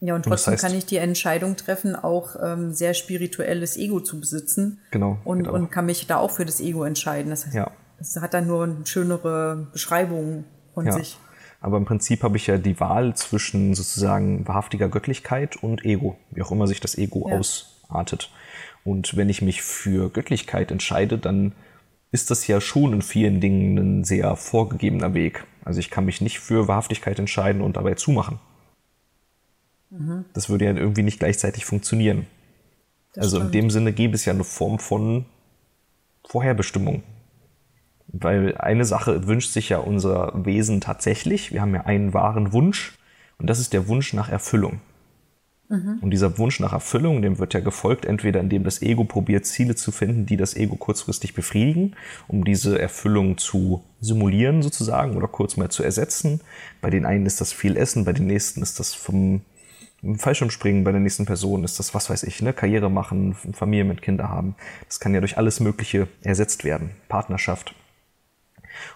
[0.00, 3.76] Ja, und trotzdem und das heißt, kann ich die Entscheidung treffen, auch ähm, sehr spirituelles
[3.76, 4.80] Ego zu besitzen.
[4.92, 5.18] Genau.
[5.24, 5.54] Und, genau.
[5.54, 7.30] und kann mich da auch für das Ego entscheiden.
[7.30, 7.70] Das heißt, ja.
[7.98, 10.92] es hat dann nur eine schönere Beschreibung von ja.
[10.92, 11.18] sich.
[11.60, 16.42] Aber im Prinzip habe ich ja die Wahl zwischen sozusagen wahrhaftiger Göttlichkeit und Ego, wie
[16.42, 17.38] auch immer sich das Ego ja.
[17.38, 18.30] ausartet.
[18.84, 21.52] Und wenn ich mich für Göttlichkeit entscheide, dann
[22.12, 25.44] ist das ja schon in vielen Dingen ein sehr vorgegebener Weg.
[25.64, 28.38] Also ich kann mich nicht für Wahrhaftigkeit entscheiden und dabei zumachen.
[29.90, 30.24] Mhm.
[30.32, 32.26] Das würde ja irgendwie nicht gleichzeitig funktionieren.
[33.14, 33.54] Das also stimmt.
[33.54, 35.26] in dem Sinne gäbe es ja eine Form von
[36.26, 37.02] Vorherbestimmung.
[38.08, 41.52] Weil eine Sache wünscht sich ja unser Wesen tatsächlich.
[41.52, 42.98] Wir haben ja einen wahren Wunsch
[43.38, 44.80] und das ist der Wunsch nach Erfüllung.
[45.68, 45.98] Mhm.
[46.00, 49.74] Und dieser Wunsch nach Erfüllung, dem wird ja gefolgt, entweder indem das Ego probiert, Ziele
[49.74, 51.94] zu finden, die das Ego kurzfristig befriedigen,
[52.26, 56.40] um diese Erfüllung zu simulieren sozusagen oder kurz mal zu ersetzen.
[56.80, 59.42] Bei den einen ist das viel Essen, bei den nächsten ist das vom
[60.16, 62.52] Fallschirmspringen, bei der nächsten Person ist das, was weiß ich, ne?
[62.52, 64.54] Karriere machen, Familie mit Kinder haben.
[64.86, 66.90] Das kann ja durch alles Mögliche ersetzt werden.
[67.08, 67.74] Partnerschaft.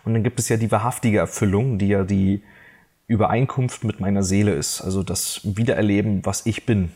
[0.04, 2.42] Und dann gibt es ja die wahrhaftige Erfüllung, die ja die
[3.08, 6.92] Übereinkunft mit meiner Seele ist, also das Wiedererleben, was ich bin.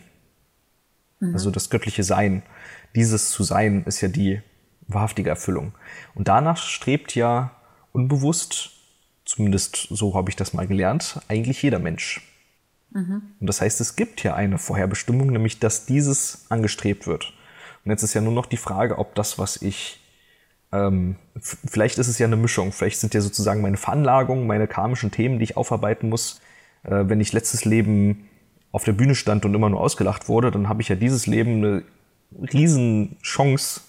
[1.21, 1.35] Mhm.
[1.35, 2.43] Also das göttliche Sein.
[2.95, 4.41] Dieses zu sein ist ja die
[4.87, 5.73] wahrhaftige Erfüllung.
[6.15, 7.51] Und danach strebt ja
[7.93, 8.71] unbewusst,
[9.25, 12.23] zumindest so habe ich das mal gelernt, eigentlich jeder Mensch.
[12.97, 13.23] Mhm.
[13.41, 17.35] Und das heißt, es gibt ja eine Vorherbestimmung, nämlich dass dieses angestrebt wird.
[17.85, 20.01] Und jetzt ist ja nur noch die Frage, ob das, was ich
[20.73, 22.73] ähm, vielleicht ist es ja eine Mischung.
[22.73, 26.41] Vielleicht sind ja sozusagen meine Veranlagungen, meine karmischen Themen, die ich aufarbeiten muss.
[26.83, 28.29] Äh, wenn ich letztes Leben
[28.73, 31.65] auf der Bühne stand und immer nur ausgelacht wurde, dann habe ich ja dieses Leben
[31.65, 31.83] eine
[32.53, 33.83] riesen Chance,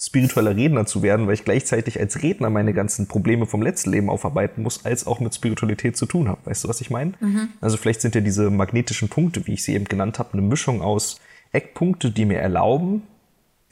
[0.00, 4.08] spiritueller Redner zu werden, weil ich gleichzeitig als Redner meine ganzen Probleme vom letzten Leben
[4.08, 6.40] aufarbeiten muss, als auch mit Spiritualität zu tun habe.
[6.46, 7.12] Weißt du, was ich meine?
[7.20, 7.50] Mhm.
[7.60, 10.80] Also vielleicht sind ja diese magnetischen Punkte, wie ich sie eben genannt habe, eine Mischung
[10.80, 11.20] aus
[11.52, 13.02] Eckpunkte, die mir erlauben,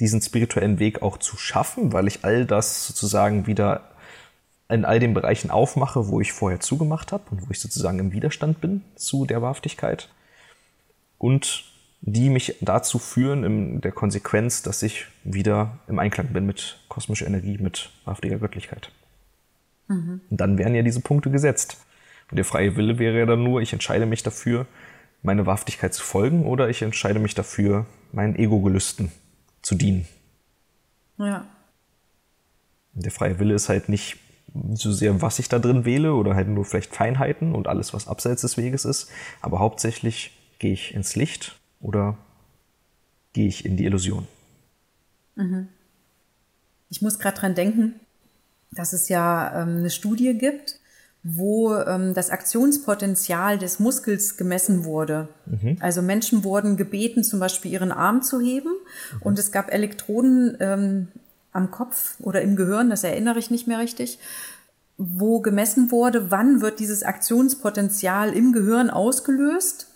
[0.00, 3.90] diesen spirituellen Weg auch zu schaffen, weil ich all das sozusagen wieder
[4.68, 8.12] in all den Bereichen aufmache, wo ich vorher zugemacht habe und wo ich sozusagen im
[8.12, 10.10] Widerstand bin zu der Wahrhaftigkeit.
[11.16, 11.64] Und
[12.00, 17.26] die mich dazu führen in der Konsequenz, dass ich wieder im Einklang bin mit kosmischer
[17.26, 18.92] Energie, mit wahrhaftiger Göttlichkeit.
[19.88, 20.20] Mhm.
[20.30, 21.78] Und dann wären ja diese Punkte gesetzt.
[22.30, 24.66] Und der freie Wille wäre ja dann nur, ich entscheide mich dafür,
[25.22, 29.10] meine Wahrhaftigkeit zu folgen oder ich entscheide mich dafür, meinen Ego-Gelüsten
[29.62, 30.06] zu dienen.
[31.18, 31.46] Ja.
[32.92, 34.18] Der freie Wille ist halt nicht
[34.74, 38.08] so sehr, was ich da drin wähle oder halt nur vielleicht Feinheiten und alles, was
[38.08, 39.10] abseits des Weges ist.
[39.40, 42.16] Aber hauptsächlich gehe ich ins Licht oder
[43.32, 44.26] gehe ich in die Illusion.
[45.36, 45.68] Mhm.
[46.90, 47.94] Ich muss gerade dran denken,
[48.70, 50.80] dass es ja ähm, eine Studie gibt,
[51.22, 55.28] wo ähm, das Aktionspotenzial des Muskels gemessen wurde.
[55.46, 55.76] Mhm.
[55.80, 59.22] Also Menschen wurden gebeten, zum Beispiel ihren Arm zu heben mhm.
[59.22, 61.08] und es gab Elektroden ähm,
[61.52, 64.18] am Kopf oder im Gehirn, das erinnere ich nicht mehr richtig,
[64.96, 69.88] wo gemessen wurde, wann wird dieses Aktionspotenzial im Gehirn ausgelöst,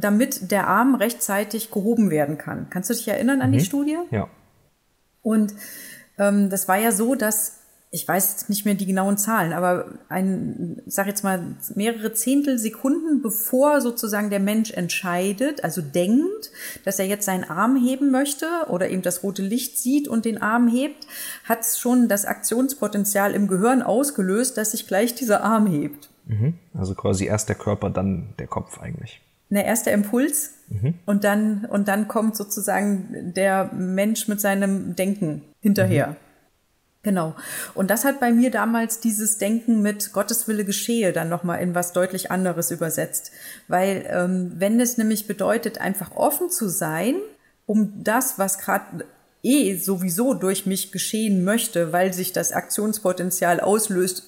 [0.00, 2.68] damit der Arm rechtzeitig gehoben werden kann.
[2.70, 3.54] Kannst du dich erinnern an mhm.
[3.54, 3.98] die Studie?
[4.10, 4.28] Ja.
[5.22, 5.54] Und
[6.18, 7.58] ähm, das war ja so, dass
[7.90, 13.22] ich weiß nicht mehr die genauen Zahlen, aber ein, sag jetzt mal, mehrere Zehntel Sekunden
[13.22, 16.50] bevor sozusagen der Mensch entscheidet, also denkt,
[16.84, 20.42] dass er jetzt seinen Arm heben möchte oder eben das rote Licht sieht und den
[20.42, 21.06] Arm hebt,
[21.44, 26.10] hat schon das Aktionspotenzial im Gehirn ausgelöst, dass sich gleich dieser Arm hebt.
[26.26, 26.58] Mhm.
[26.74, 29.22] Also quasi erst der Körper, dann der Kopf eigentlich.
[29.50, 30.94] Der erste Impuls mhm.
[31.06, 36.08] und dann, und dann kommt sozusagen der Mensch mit seinem Denken hinterher.
[36.08, 36.16] Mhm.
[37.02, 37.34] Genau.
[37.74, 41.74] Und das hat bei mir damals dieses Denken mit Gottes Wille geschehe dann nochmal in
[41.74, 43.30] was deutlich anderes übersetzt.
[43.68, 47.14] Weil ähm, wenn es nämlich bedeutet, einfach offen zu sein,
[47.66, 49.06] um das, was gerade
[49.42, 54.24] eh sowieso durch mich geschehen möchte, weil sich das Aktionspotenzial auslöst,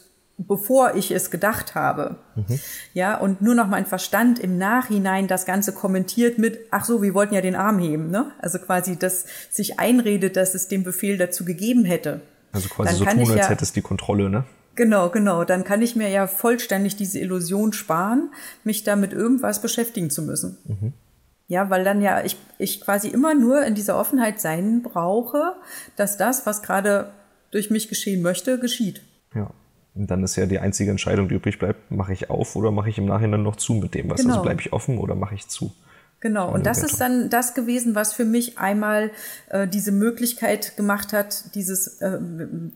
[0.47, 2.17] bevor ich es gedacht habe.
[2.35, 2.61] Mhm.
[2.95, 7.15] Ja, und nur noch mein Verstand im Nachhinein das Ganze kommentiert mit, ach so, wir
[7.15, 8.33] wollten ja den Arm heben, ne?
[8.39, 12.23] Also quasi, dass sich einredet, dass es den Befehl dazu gegeben hätte.
[12.53, 14.45] Also quasi so tun, als ja, hättest die Kontrolle, ne?
[14.77, 15.45] Genau, genau.
[15.45, 18.31] Dann kann ich mir ja vollständig diese Illusion sparen,
[18.65, 20.57] mich da mit irgendwas beschäftigen zu müssen.
[20.65, 20.93] Mhm.
[21.49, 25.57] Ja, weil dann ja ich, ich quasi immer nur in dieser Offenheit sein brauche,
[25.97, 27.11] dass das, was gerade
[27.51, 29.03] durch mich geschehen möchte, geschieht.
[29.35, 29.51] Ja.
[29.95, 32.91] Und dann ist ja die einzige Entscheidung, die übrig bleibt, mache ich auf oder mache
[32.91, 34.21] ich im Nachhinein noch zu mit dem was?
[34.21, 34.35] Also genau.
[34.35, 35.73] Also bleibe ich offen oder mache ich zu?
[36.21, 39.11] Genau, und das ist dann das gewesen, was für mich einmal
[39.49, 42.19] äh, diese Möglichkeit gemacht hat, dieses, äh,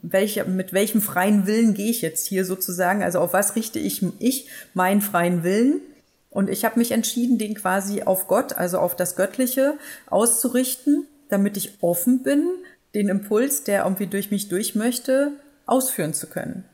[0.00, 4.02] welche, mit welchem freien Willen gehe ich jetzt hier sozusagen, also auf was richte ich,
[4.18, 5.82] ich meinen freien Willen.
[6.30, 9.74] Und ich habe mich entschieden, den quasi auf Gott, also auf das Göttliche
[10.06, 12.48] auszurichten, damit ich offen bin,
[12.94, 15.32] den Impuls, der irgendwie durch mich durch möchte,
[15.66, 16.64] ausführen zu können.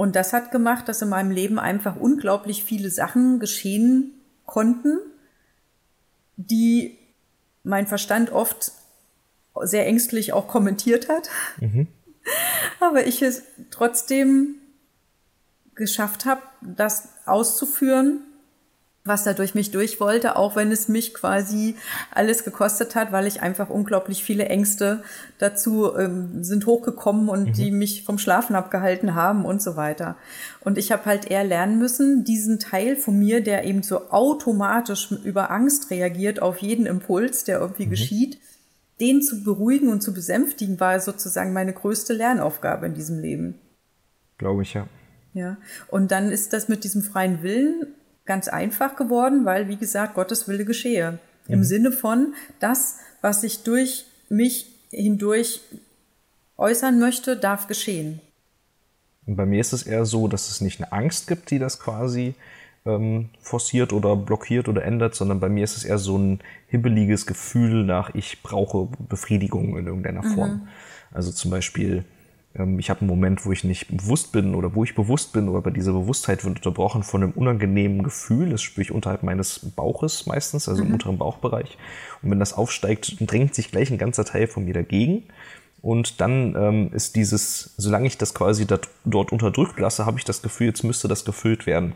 [0.00, 4.14] Und das hat gemacht, dass in meinem Leben einfach unglaublich viele Sachen geschehen
[4.46, 4.98] konnten,
[6.38, 6.96] die
[7.64, 8.72] mein Verstand oft
[9.60, 11.28] sehr ängstlich auch kommentiert hat.
[11.60, 11.86] Mhm.
[12.80, 14.54] Aber ich es trotzdem
[15.74, 18.22] geschafft habe, das auszuführen
[19.04, 21.74] was da durch mich durch wollte, auch wenn es mich quasi
[22.10, 25.02] alles gekostet hat, weil ich einfach unglaublich viele Ängste
[25.38, 27.52] dazu ähm, sind hochgekommen und mhm.
[27.54, 30.16] die mich vom Schlafen abgehalten haben und so weiter.
[30.60, 35.10] Und ich habe halt eher lernen müssen, diesen Teil von mir, der eben so automatisch
[35.24, 37.90] über Angst reagiert auf jeden Impuls, der irgendwie mhm.
[37.90, 38.38] geschieht,
[39.00, 43.54] den zu beruhigen und zu besänftigen, war sozusagen meine größte Lernaufgabe in diesem Leben.
[44.36, 44.86] Glaube ich, ja.
[45.32, 45.56] Ja,
[45.88, 47.94] und dann ist das mit diesem freien Willen
[48.24, 51.18] ganz einfach geworden, weil, wie gesagt, Gottes Wille geschehe.
[51.46, 51.54] Mhm.
[51.54, 55.60] Im Sinne von, das, was ich durch mich hindurch
[56.56, 58.20] äußern möchte, darf geschehen.
[59.26, 61.78] Und bei mir ist es eher so, dass es nicht eine Angst gibt, die das
[61.78, 62.34] quasi
[62.86, 67.26] ähm, forciert oder blockiert oder ändert, sondern bei mir ist es eher so ein hibbeliges
[67.26, 70.50] Gefühl nach, ich brauche Befriedigung in irgendeiner Form.
[70.50, 70.68] Mhm.
[71.12, 72.04] Also zum Beispiel,
[72.52, 75.70] ich habe einen Moment, wo ich nicht bewusst bin oder wo ich bewusst bin, aber
[75.70, 78.50] diese Bewusstheit wird unterbrochen von einem unangenehmen Gefühl.
[78.50, 80.88] Das spüre ich unterhalb meines Bauches meistens, also mhm.
[80.88, 81.78] im unteren Bauchbereich.
[82.22, 85.22] Und wenn das aufsteigt, drängt sich gleich ein ganzer Teil von mir dagegen.
[85.80, 90.24] Und dann ähm, ist dieses, solange ich das quasi dat, dort unterdrückt lasse, habe ich
[90.24, 91.94] das Gefühl, jetzt müsste das gefüllt werden.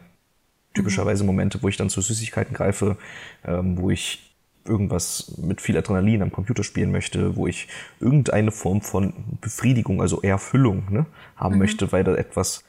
[0.73, 1.29] Typischerweise mhm.
[1.29, 2.97] Momente, wo ich dann zu Süßigkeiten greife,
[3.45, 4.24] ähm, wo ich
[4.65, 7.69] irgendwas mit viel Adrenalin am Computer spielen möchte, wo ich
[8.01, 11.07] irgendeine Form von Befriedigung, also Erfüllung ne,
[11.37, 11.61] haben mhm.
[11.61, 12.65] möchte, weil da etwas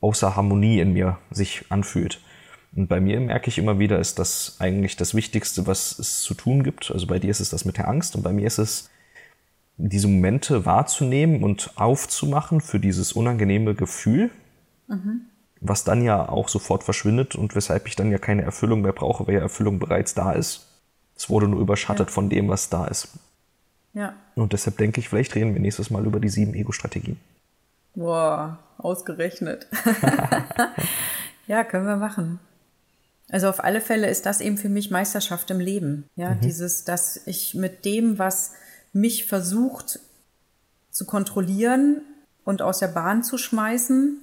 [0.00, 2.20] außer Harmonie in mir sich anfühlt.
[2.74, 6.34] Und bei mir merke ich immer wieder, ist das eigentlich das Wichtigste, was es zu
[6.34, 6.90] tun gibt.
[6.90, 8.90] Also bei dir ist es das mit der Angst und bei mir ist es,
[9.78, 14.30] diese Momente wahrzunehmen und aufzumachen für dieses unangenehme Gefühl,
[14.88, 15.26] mhm.
[15.60, 19.26] was dann ja auch sofort verschwindet und weshalb ich dann ja keine Erfüllung mehr brauche,
[19.26, 20.65] weil ja Erfüllung bereits da ist.
[21.16, 22.12] Es wurde nur überschattet ja.
[22.12, 23.08] von dem, was da ist.
[23.94, 24.14] Ja.
[24.34, 27.18] Und deshalb denke ich, vielleicht reden wir nächstes Mal über die sieben Ego-Strategien.
[27.94, 29.66] Boah, ausgerechnet.
[31.46, 32.38] ja, können wir machen.
[33.30, 36.04] Also auf alle Fälle ist das eben für mich Meisterschaft im Leben.
[36.14, 36.40] Ja, mhm.
[36.40, 38.52] dieses, dass ich mit dem, was
[38.92, 39.98] mich versucht
[40.90, 42.02] zu kontrollieren
[42.44, 44.18] und aus der Bahn zu schmeißen,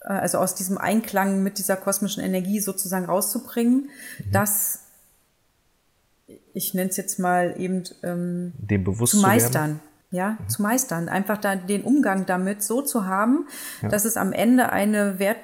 [0.00, 4.32] äh, also aus diesem Einklang mit dieser kosmischen Energie sozusagen rauszubringen, mhm.
[4.32, 4.83] das
[6.52, 9.80] ich nenne es jetzt mal eben ähm, dem bewusst zu meistern.
[9.80, 10.48] Zu ja, mhm.
[10.48, 11.08] zu meistern.
[11.08, 13.46] Einfach da den Umgang damit so zu haben,
[13.82, 13.88] ja.
[13.88, 15.38] dass es am Ende eine wert,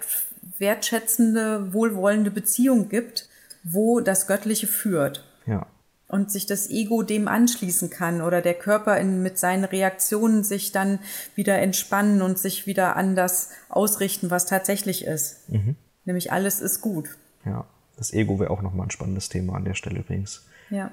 [0.59, 3.29] wertschätzende, wohlwollende Beziehung gibt,
[3.65, 5.27] wo das Göttliche führt.
[5.47, 5.67] Ja.
[6.07, 10.73] Und sich das Ego dem anschließen kann oder der Körper in, mit seinen Reaktionen sich
[10.73, 10.99] dann
[11.35, 15.49] wieder entspannen und sich wieder an das ausrichten, was tatsächlich ist.
[15.49, 15.77] Mhm.
[16.05, 17.17] Nämlich alles ist gut.
[17.45, 17.65] Ja,
[17.97, 20.47] das Ego wäre auch nochmal ein spannendes Thema an der Stelle übrigens.
[20.71, 20.91] Ja.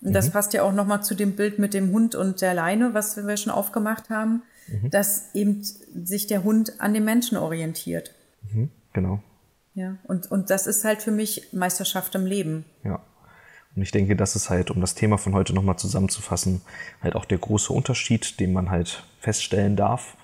[0.00, 0.32] Und das mhm.
[0.32, 3.36] passt ja auch nochmal zu dem Bild mit dem Hund und der Leine, was wir
[3.36, 4.90] schon aufgemacht haben, mhm.
[4.90, 8.14] dass eben sich der Hund an den Menschen orientiert.
[8.52, 8.70] Mhm.
[8.92, 9.22] Genau.
[9.74, 12.64] Ja, und, und das ist halt für mich Meisterschaft im Leben.
[12.84, 13.00] Ja.
[13.76, 16.62] Und ich denke, das ist halt, um das Thema von heute nochmal zusammenzufassen,
[17.00, 20.16] halt auch der große Unterschied, den man halt feststellen darf.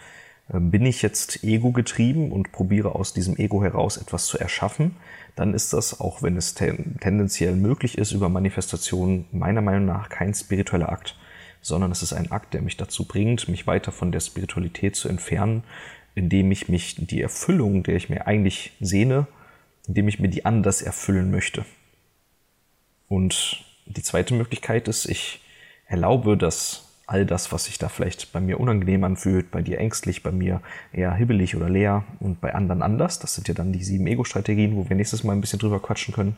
[0.53, 4.97] Ähm, bin ich jetzt ego getrieben und probiere aus diesem Ego heraus etwas zu erschaffen?
[5.37, 10.09] dann ist das, auch wenn es ten, tendenziell möglich ist, über Manifestation meiner Meinung nach
[10.09, 11.17] kein spiritueller Akt,
[11.61, 15.09] sondern es ist ein Akt, der mich dazu bringt, mich weiter von der Spiritualität zu
[15.09, 15.65] entfernen,
[16.15, 19.27] indem ich mich die Erfüllung, der ich mir eigentlich sehne,
[19.89, 21.65] indem ich mir die anders erfüllen möchte.
[23.09, 25.41] Und die zweite Möglichkeit ist, ich
[25.87, 30.23] erlaube, dass all das, was sich da vielleicht bei mir unangenehm anfühlt, bei dir ängstlich,
[30.23, 33.19] bei mir eher hibbelig oder leer und bei anderen anders.
[33.19, 36.15] Das sind ja dann die sieben Ego-Strategien, wo wir nächstes Mal ein bisschen drüber quatschen
[36.15, 36.37] können.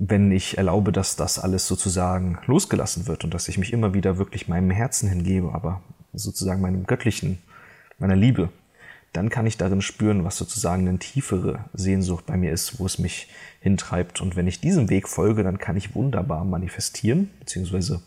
[0.00, 4.18] Wenn ich erlaube, dass das alles sozusagen losgelassen wird und dass ich mich immer wieder
[4.18, 5.82] wirklich meinem Herzen hingebe, aber
[6.12, 7.38] sozusagen meinem Göttlichen,
[7.98, 8.48] meiner Liebe,
[9.12, 12.98] dann kann ich darin spüren, was sozusagen eine tiefere Sehnsucht bei mir ist, wo es
[12.98, 13.28] mich
[13.60, 14.20] hintreibt.
[14.20, 18.02] Und wenn ich diesem Weg folge, dann kann ich wunderbar manifestieren, beziehungsweise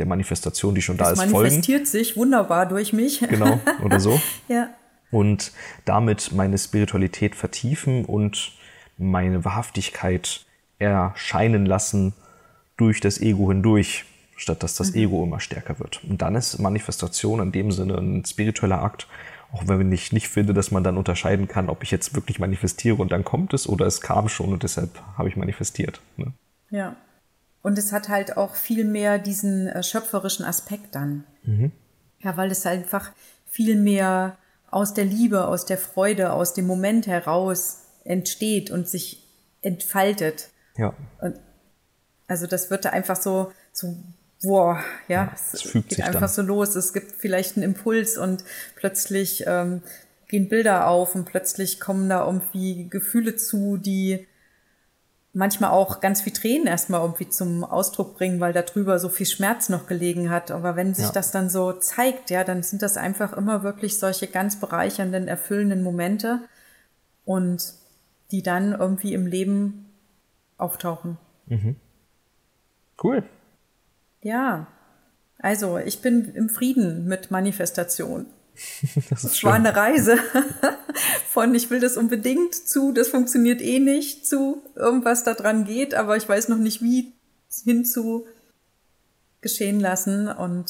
[0.00, 1.48] der Manifestation, die schon das da ist, folgen.
[1.48, 3.20] manifestiert sich wunderbar durch mich.
[3.20, 4.20] Genau, oder so.
[4.48, 4.70] ja.
[5.10, 5.52] Und
[5.84, 8.52] damit meine Spiritualität vertiefen und
[8.96, 10.44] meine Wahrhaftigkeit
[10.78, 12.14] erscheinen lassen
[12.76, 14.04] durch das Ego hindurch,
[14.36, 15.00] statt dass das mhm.
[15.00, 16.02] Ego immer stärker wird.
[16.04, 19.06] Und dann ist Manifestation in dem Sinne ein spiritueller Akt,
[19.52, 22.96] auch wenn ich nicht finde, dass man dann unterscheiden kann, ob ich jetzt wirklich manifestiere
[22.96, 26.00] und dann kommt es oder es kam schon und deshalb habe ich manifestiert.
[26.16, 26.32] Ne?
[26.70, 26.96] Ja.
[27.62, 31.24] Und es hat halt auch viel mehr diesen äh, schöpferischen Aspekt dann.
[31.42, 31.72] Mhm.
[32.20, 33.12] Ja, weil es einfach
[33.46, 34.36] viel mehr
[34.70, 39.26] aus der Liebe, aus der Freude, aus dem Moment heraus entsteht und sich
[39.62, 40.48] entfaltet.
[40.76, 40.94] Ja.
[41.20, 41.36] Und
[42.26, 43.96] also das wird da einfach so, so,
[44.42, 46.28] boah, ja, ja es, es geht einfach dann.
[46.28, 46.76] so los.
[46.76, 48.44] Es gibt vielleicht einen Impuls und
[48.76, 49.82] plötzlich ähm,
[50.28, 54.26] gehen Bilder auf und plötzlich kommen da irgendwie Gefühle zu, die
[55.32, 59.26] manchmal auch ganz viel Tränen erstmal irgendwie zum Ausdruck bringen, weil da drüber so viel
[59.26, 60.50] Schmerz noch gelegen hat.
[60.50, 61.12] Aber wenn sich ja.
[61.12, 65.82] das dann so zeigt, ja, dann sind das einfach immer wirklich solche ganz bereichernden, erfüllenden
[65.82, 66.40] Momente
[67.24, 67.74] und
[68.32, 69.86] die dann irgendwie im Leben
[70.56, 71.16] auftauchen.
[71.46, 71.76] Mhm.
[73.02, 73.22] Cool.
[74.22, 74.66] Ja.
[75.38, 78.26] Also, ich bin im Frieden mit Manifestation.
[79.10, 80.18] Das, das war eine Reise
[81.28, 85.94] von ich will das unbedingt zu, das funktioniert eh nicht zu irgendwas da dran geht,
[85.94, 87.12] aber ich weiß noch nicht wie
[87.64, 88.26] hinzu
[89.40, 90.66] geschehen lassen und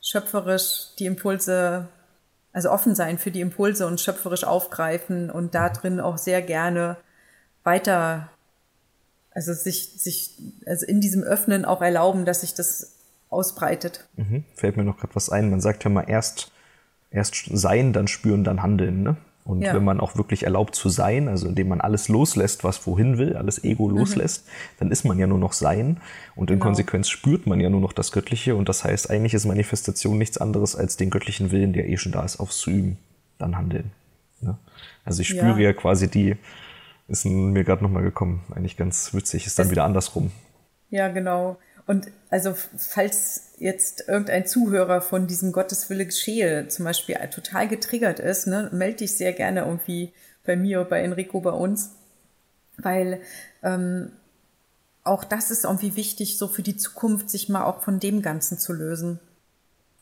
[0.00, 1.88] schöpferisch die Impulse,
[2.52, 6.96] also offen sein für die Impulse und schöpferisch aufgreifen und da drin auch sehr gerne
[7.64, 8.30] weiter,
[9.30, 12.96] also sich, sich, also in diesem Öffnen auch erlauben, dass sich das
[13.30, 14.06] ausbreitet.
[14.16, 14.44] Mhm.
[14.54, 15.50] Fällt mir noch gerade was ein.
[15.50, 16.51] Man sagt ja mal erst,
[17.12, 19.02] erst sein, dann spüren, dann handeln.
[19.02, 19.16] Ne?
[19.44, 19.74] Und ja.
[19.74, 23.36] wenn man auch wirklich erlaubt zu sein, also indem man alles loslässt, was wohin will,
[23.36, 23.98] alles Ego mhm.
[23.98, 24.46] loslässt,
[24.78, 26.00] dann ist man ja nur noch sein
[26.36, 26.66] und in genau.
[26.66, 30.38] Konsequenz spürt man ja nur noch das Göttliche und das heißt, eigentlich ist Manifestation nichts
[30.38, 32.98] anderes als den göttlichen Willen, der eh schon da ist, aufzuüben,
[33.38, 33.90] dann handeln.
[34.40, 34.56] Ne?
[35.04, 35.70] Also ich spüre ja.
[35.70, 36.36] ja quasi die,
[37.08, 40.30] ist mir gerade nochmal gekommen, eigentlich ganz witzig, ist dann das, wieder andersrum.
[40.90, 41.56] Ja, genau.
[41.86, 48.46] Und also falls jetzt irgendein Zuhörer von diesem Gotteswille geschehe zum Beispiel total getriggert ist,
[48.46, 50.12] ne, melde dich sehr gerne irgendwie
[50.44, 51.90] bei mir, bei Enrico, bei uns,
[52.76, 53.20] weil
[53.62, 54.12] ähm,
[55.04, 58.58] auch das ist irgendwie wichtig, so für die Zukunft, sich mal auch von dem Ganzen
[58.58, 59.18] zu lösen.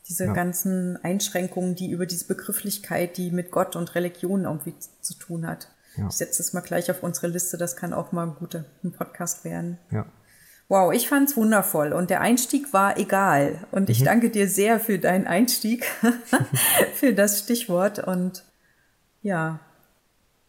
[0.07, 0.33] Diese ja.
[0.33, 5.69] ganzen Einschränkungen, die über diese Begrifflichkeit, die mit Gott und Religion irgendwie zu tun hat.
[5.95, 6.07] Ja.
[6.07, 8.91] Ich setze das mal gleich auf unsere Liste, das kann auch mal ein guter ein
[8.91, 9.77] Podcast werden.
[9.91, 10.05] Ja.
[10.71, 13.67] Wow, ich fand's wundervoll und der Einstieg war egal.
[13.71, 14.05] Und ich mhm.
[14.05, 15.83] danke dir sehr für deinen Einstieg,
[16.93, 18.45] für das Stichwort und
[19.21, 19.59] ja,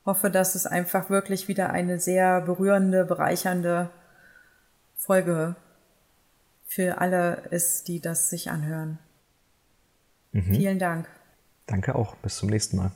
[0.07, 3.91] hoffe, dass es einfach wirklich wieder eine sehr berührende, bereichernde
[4.95, 5.57] Folge
[6.67, 9.01] für alle ist, die das sich anhören.
[10.31, 10.55] Mhm.
[10.55, 11.09] Vielen Dank.
[11.67, 12.15] Danke auch.
[12.19, 12.93] Bis zum nächsten Mal.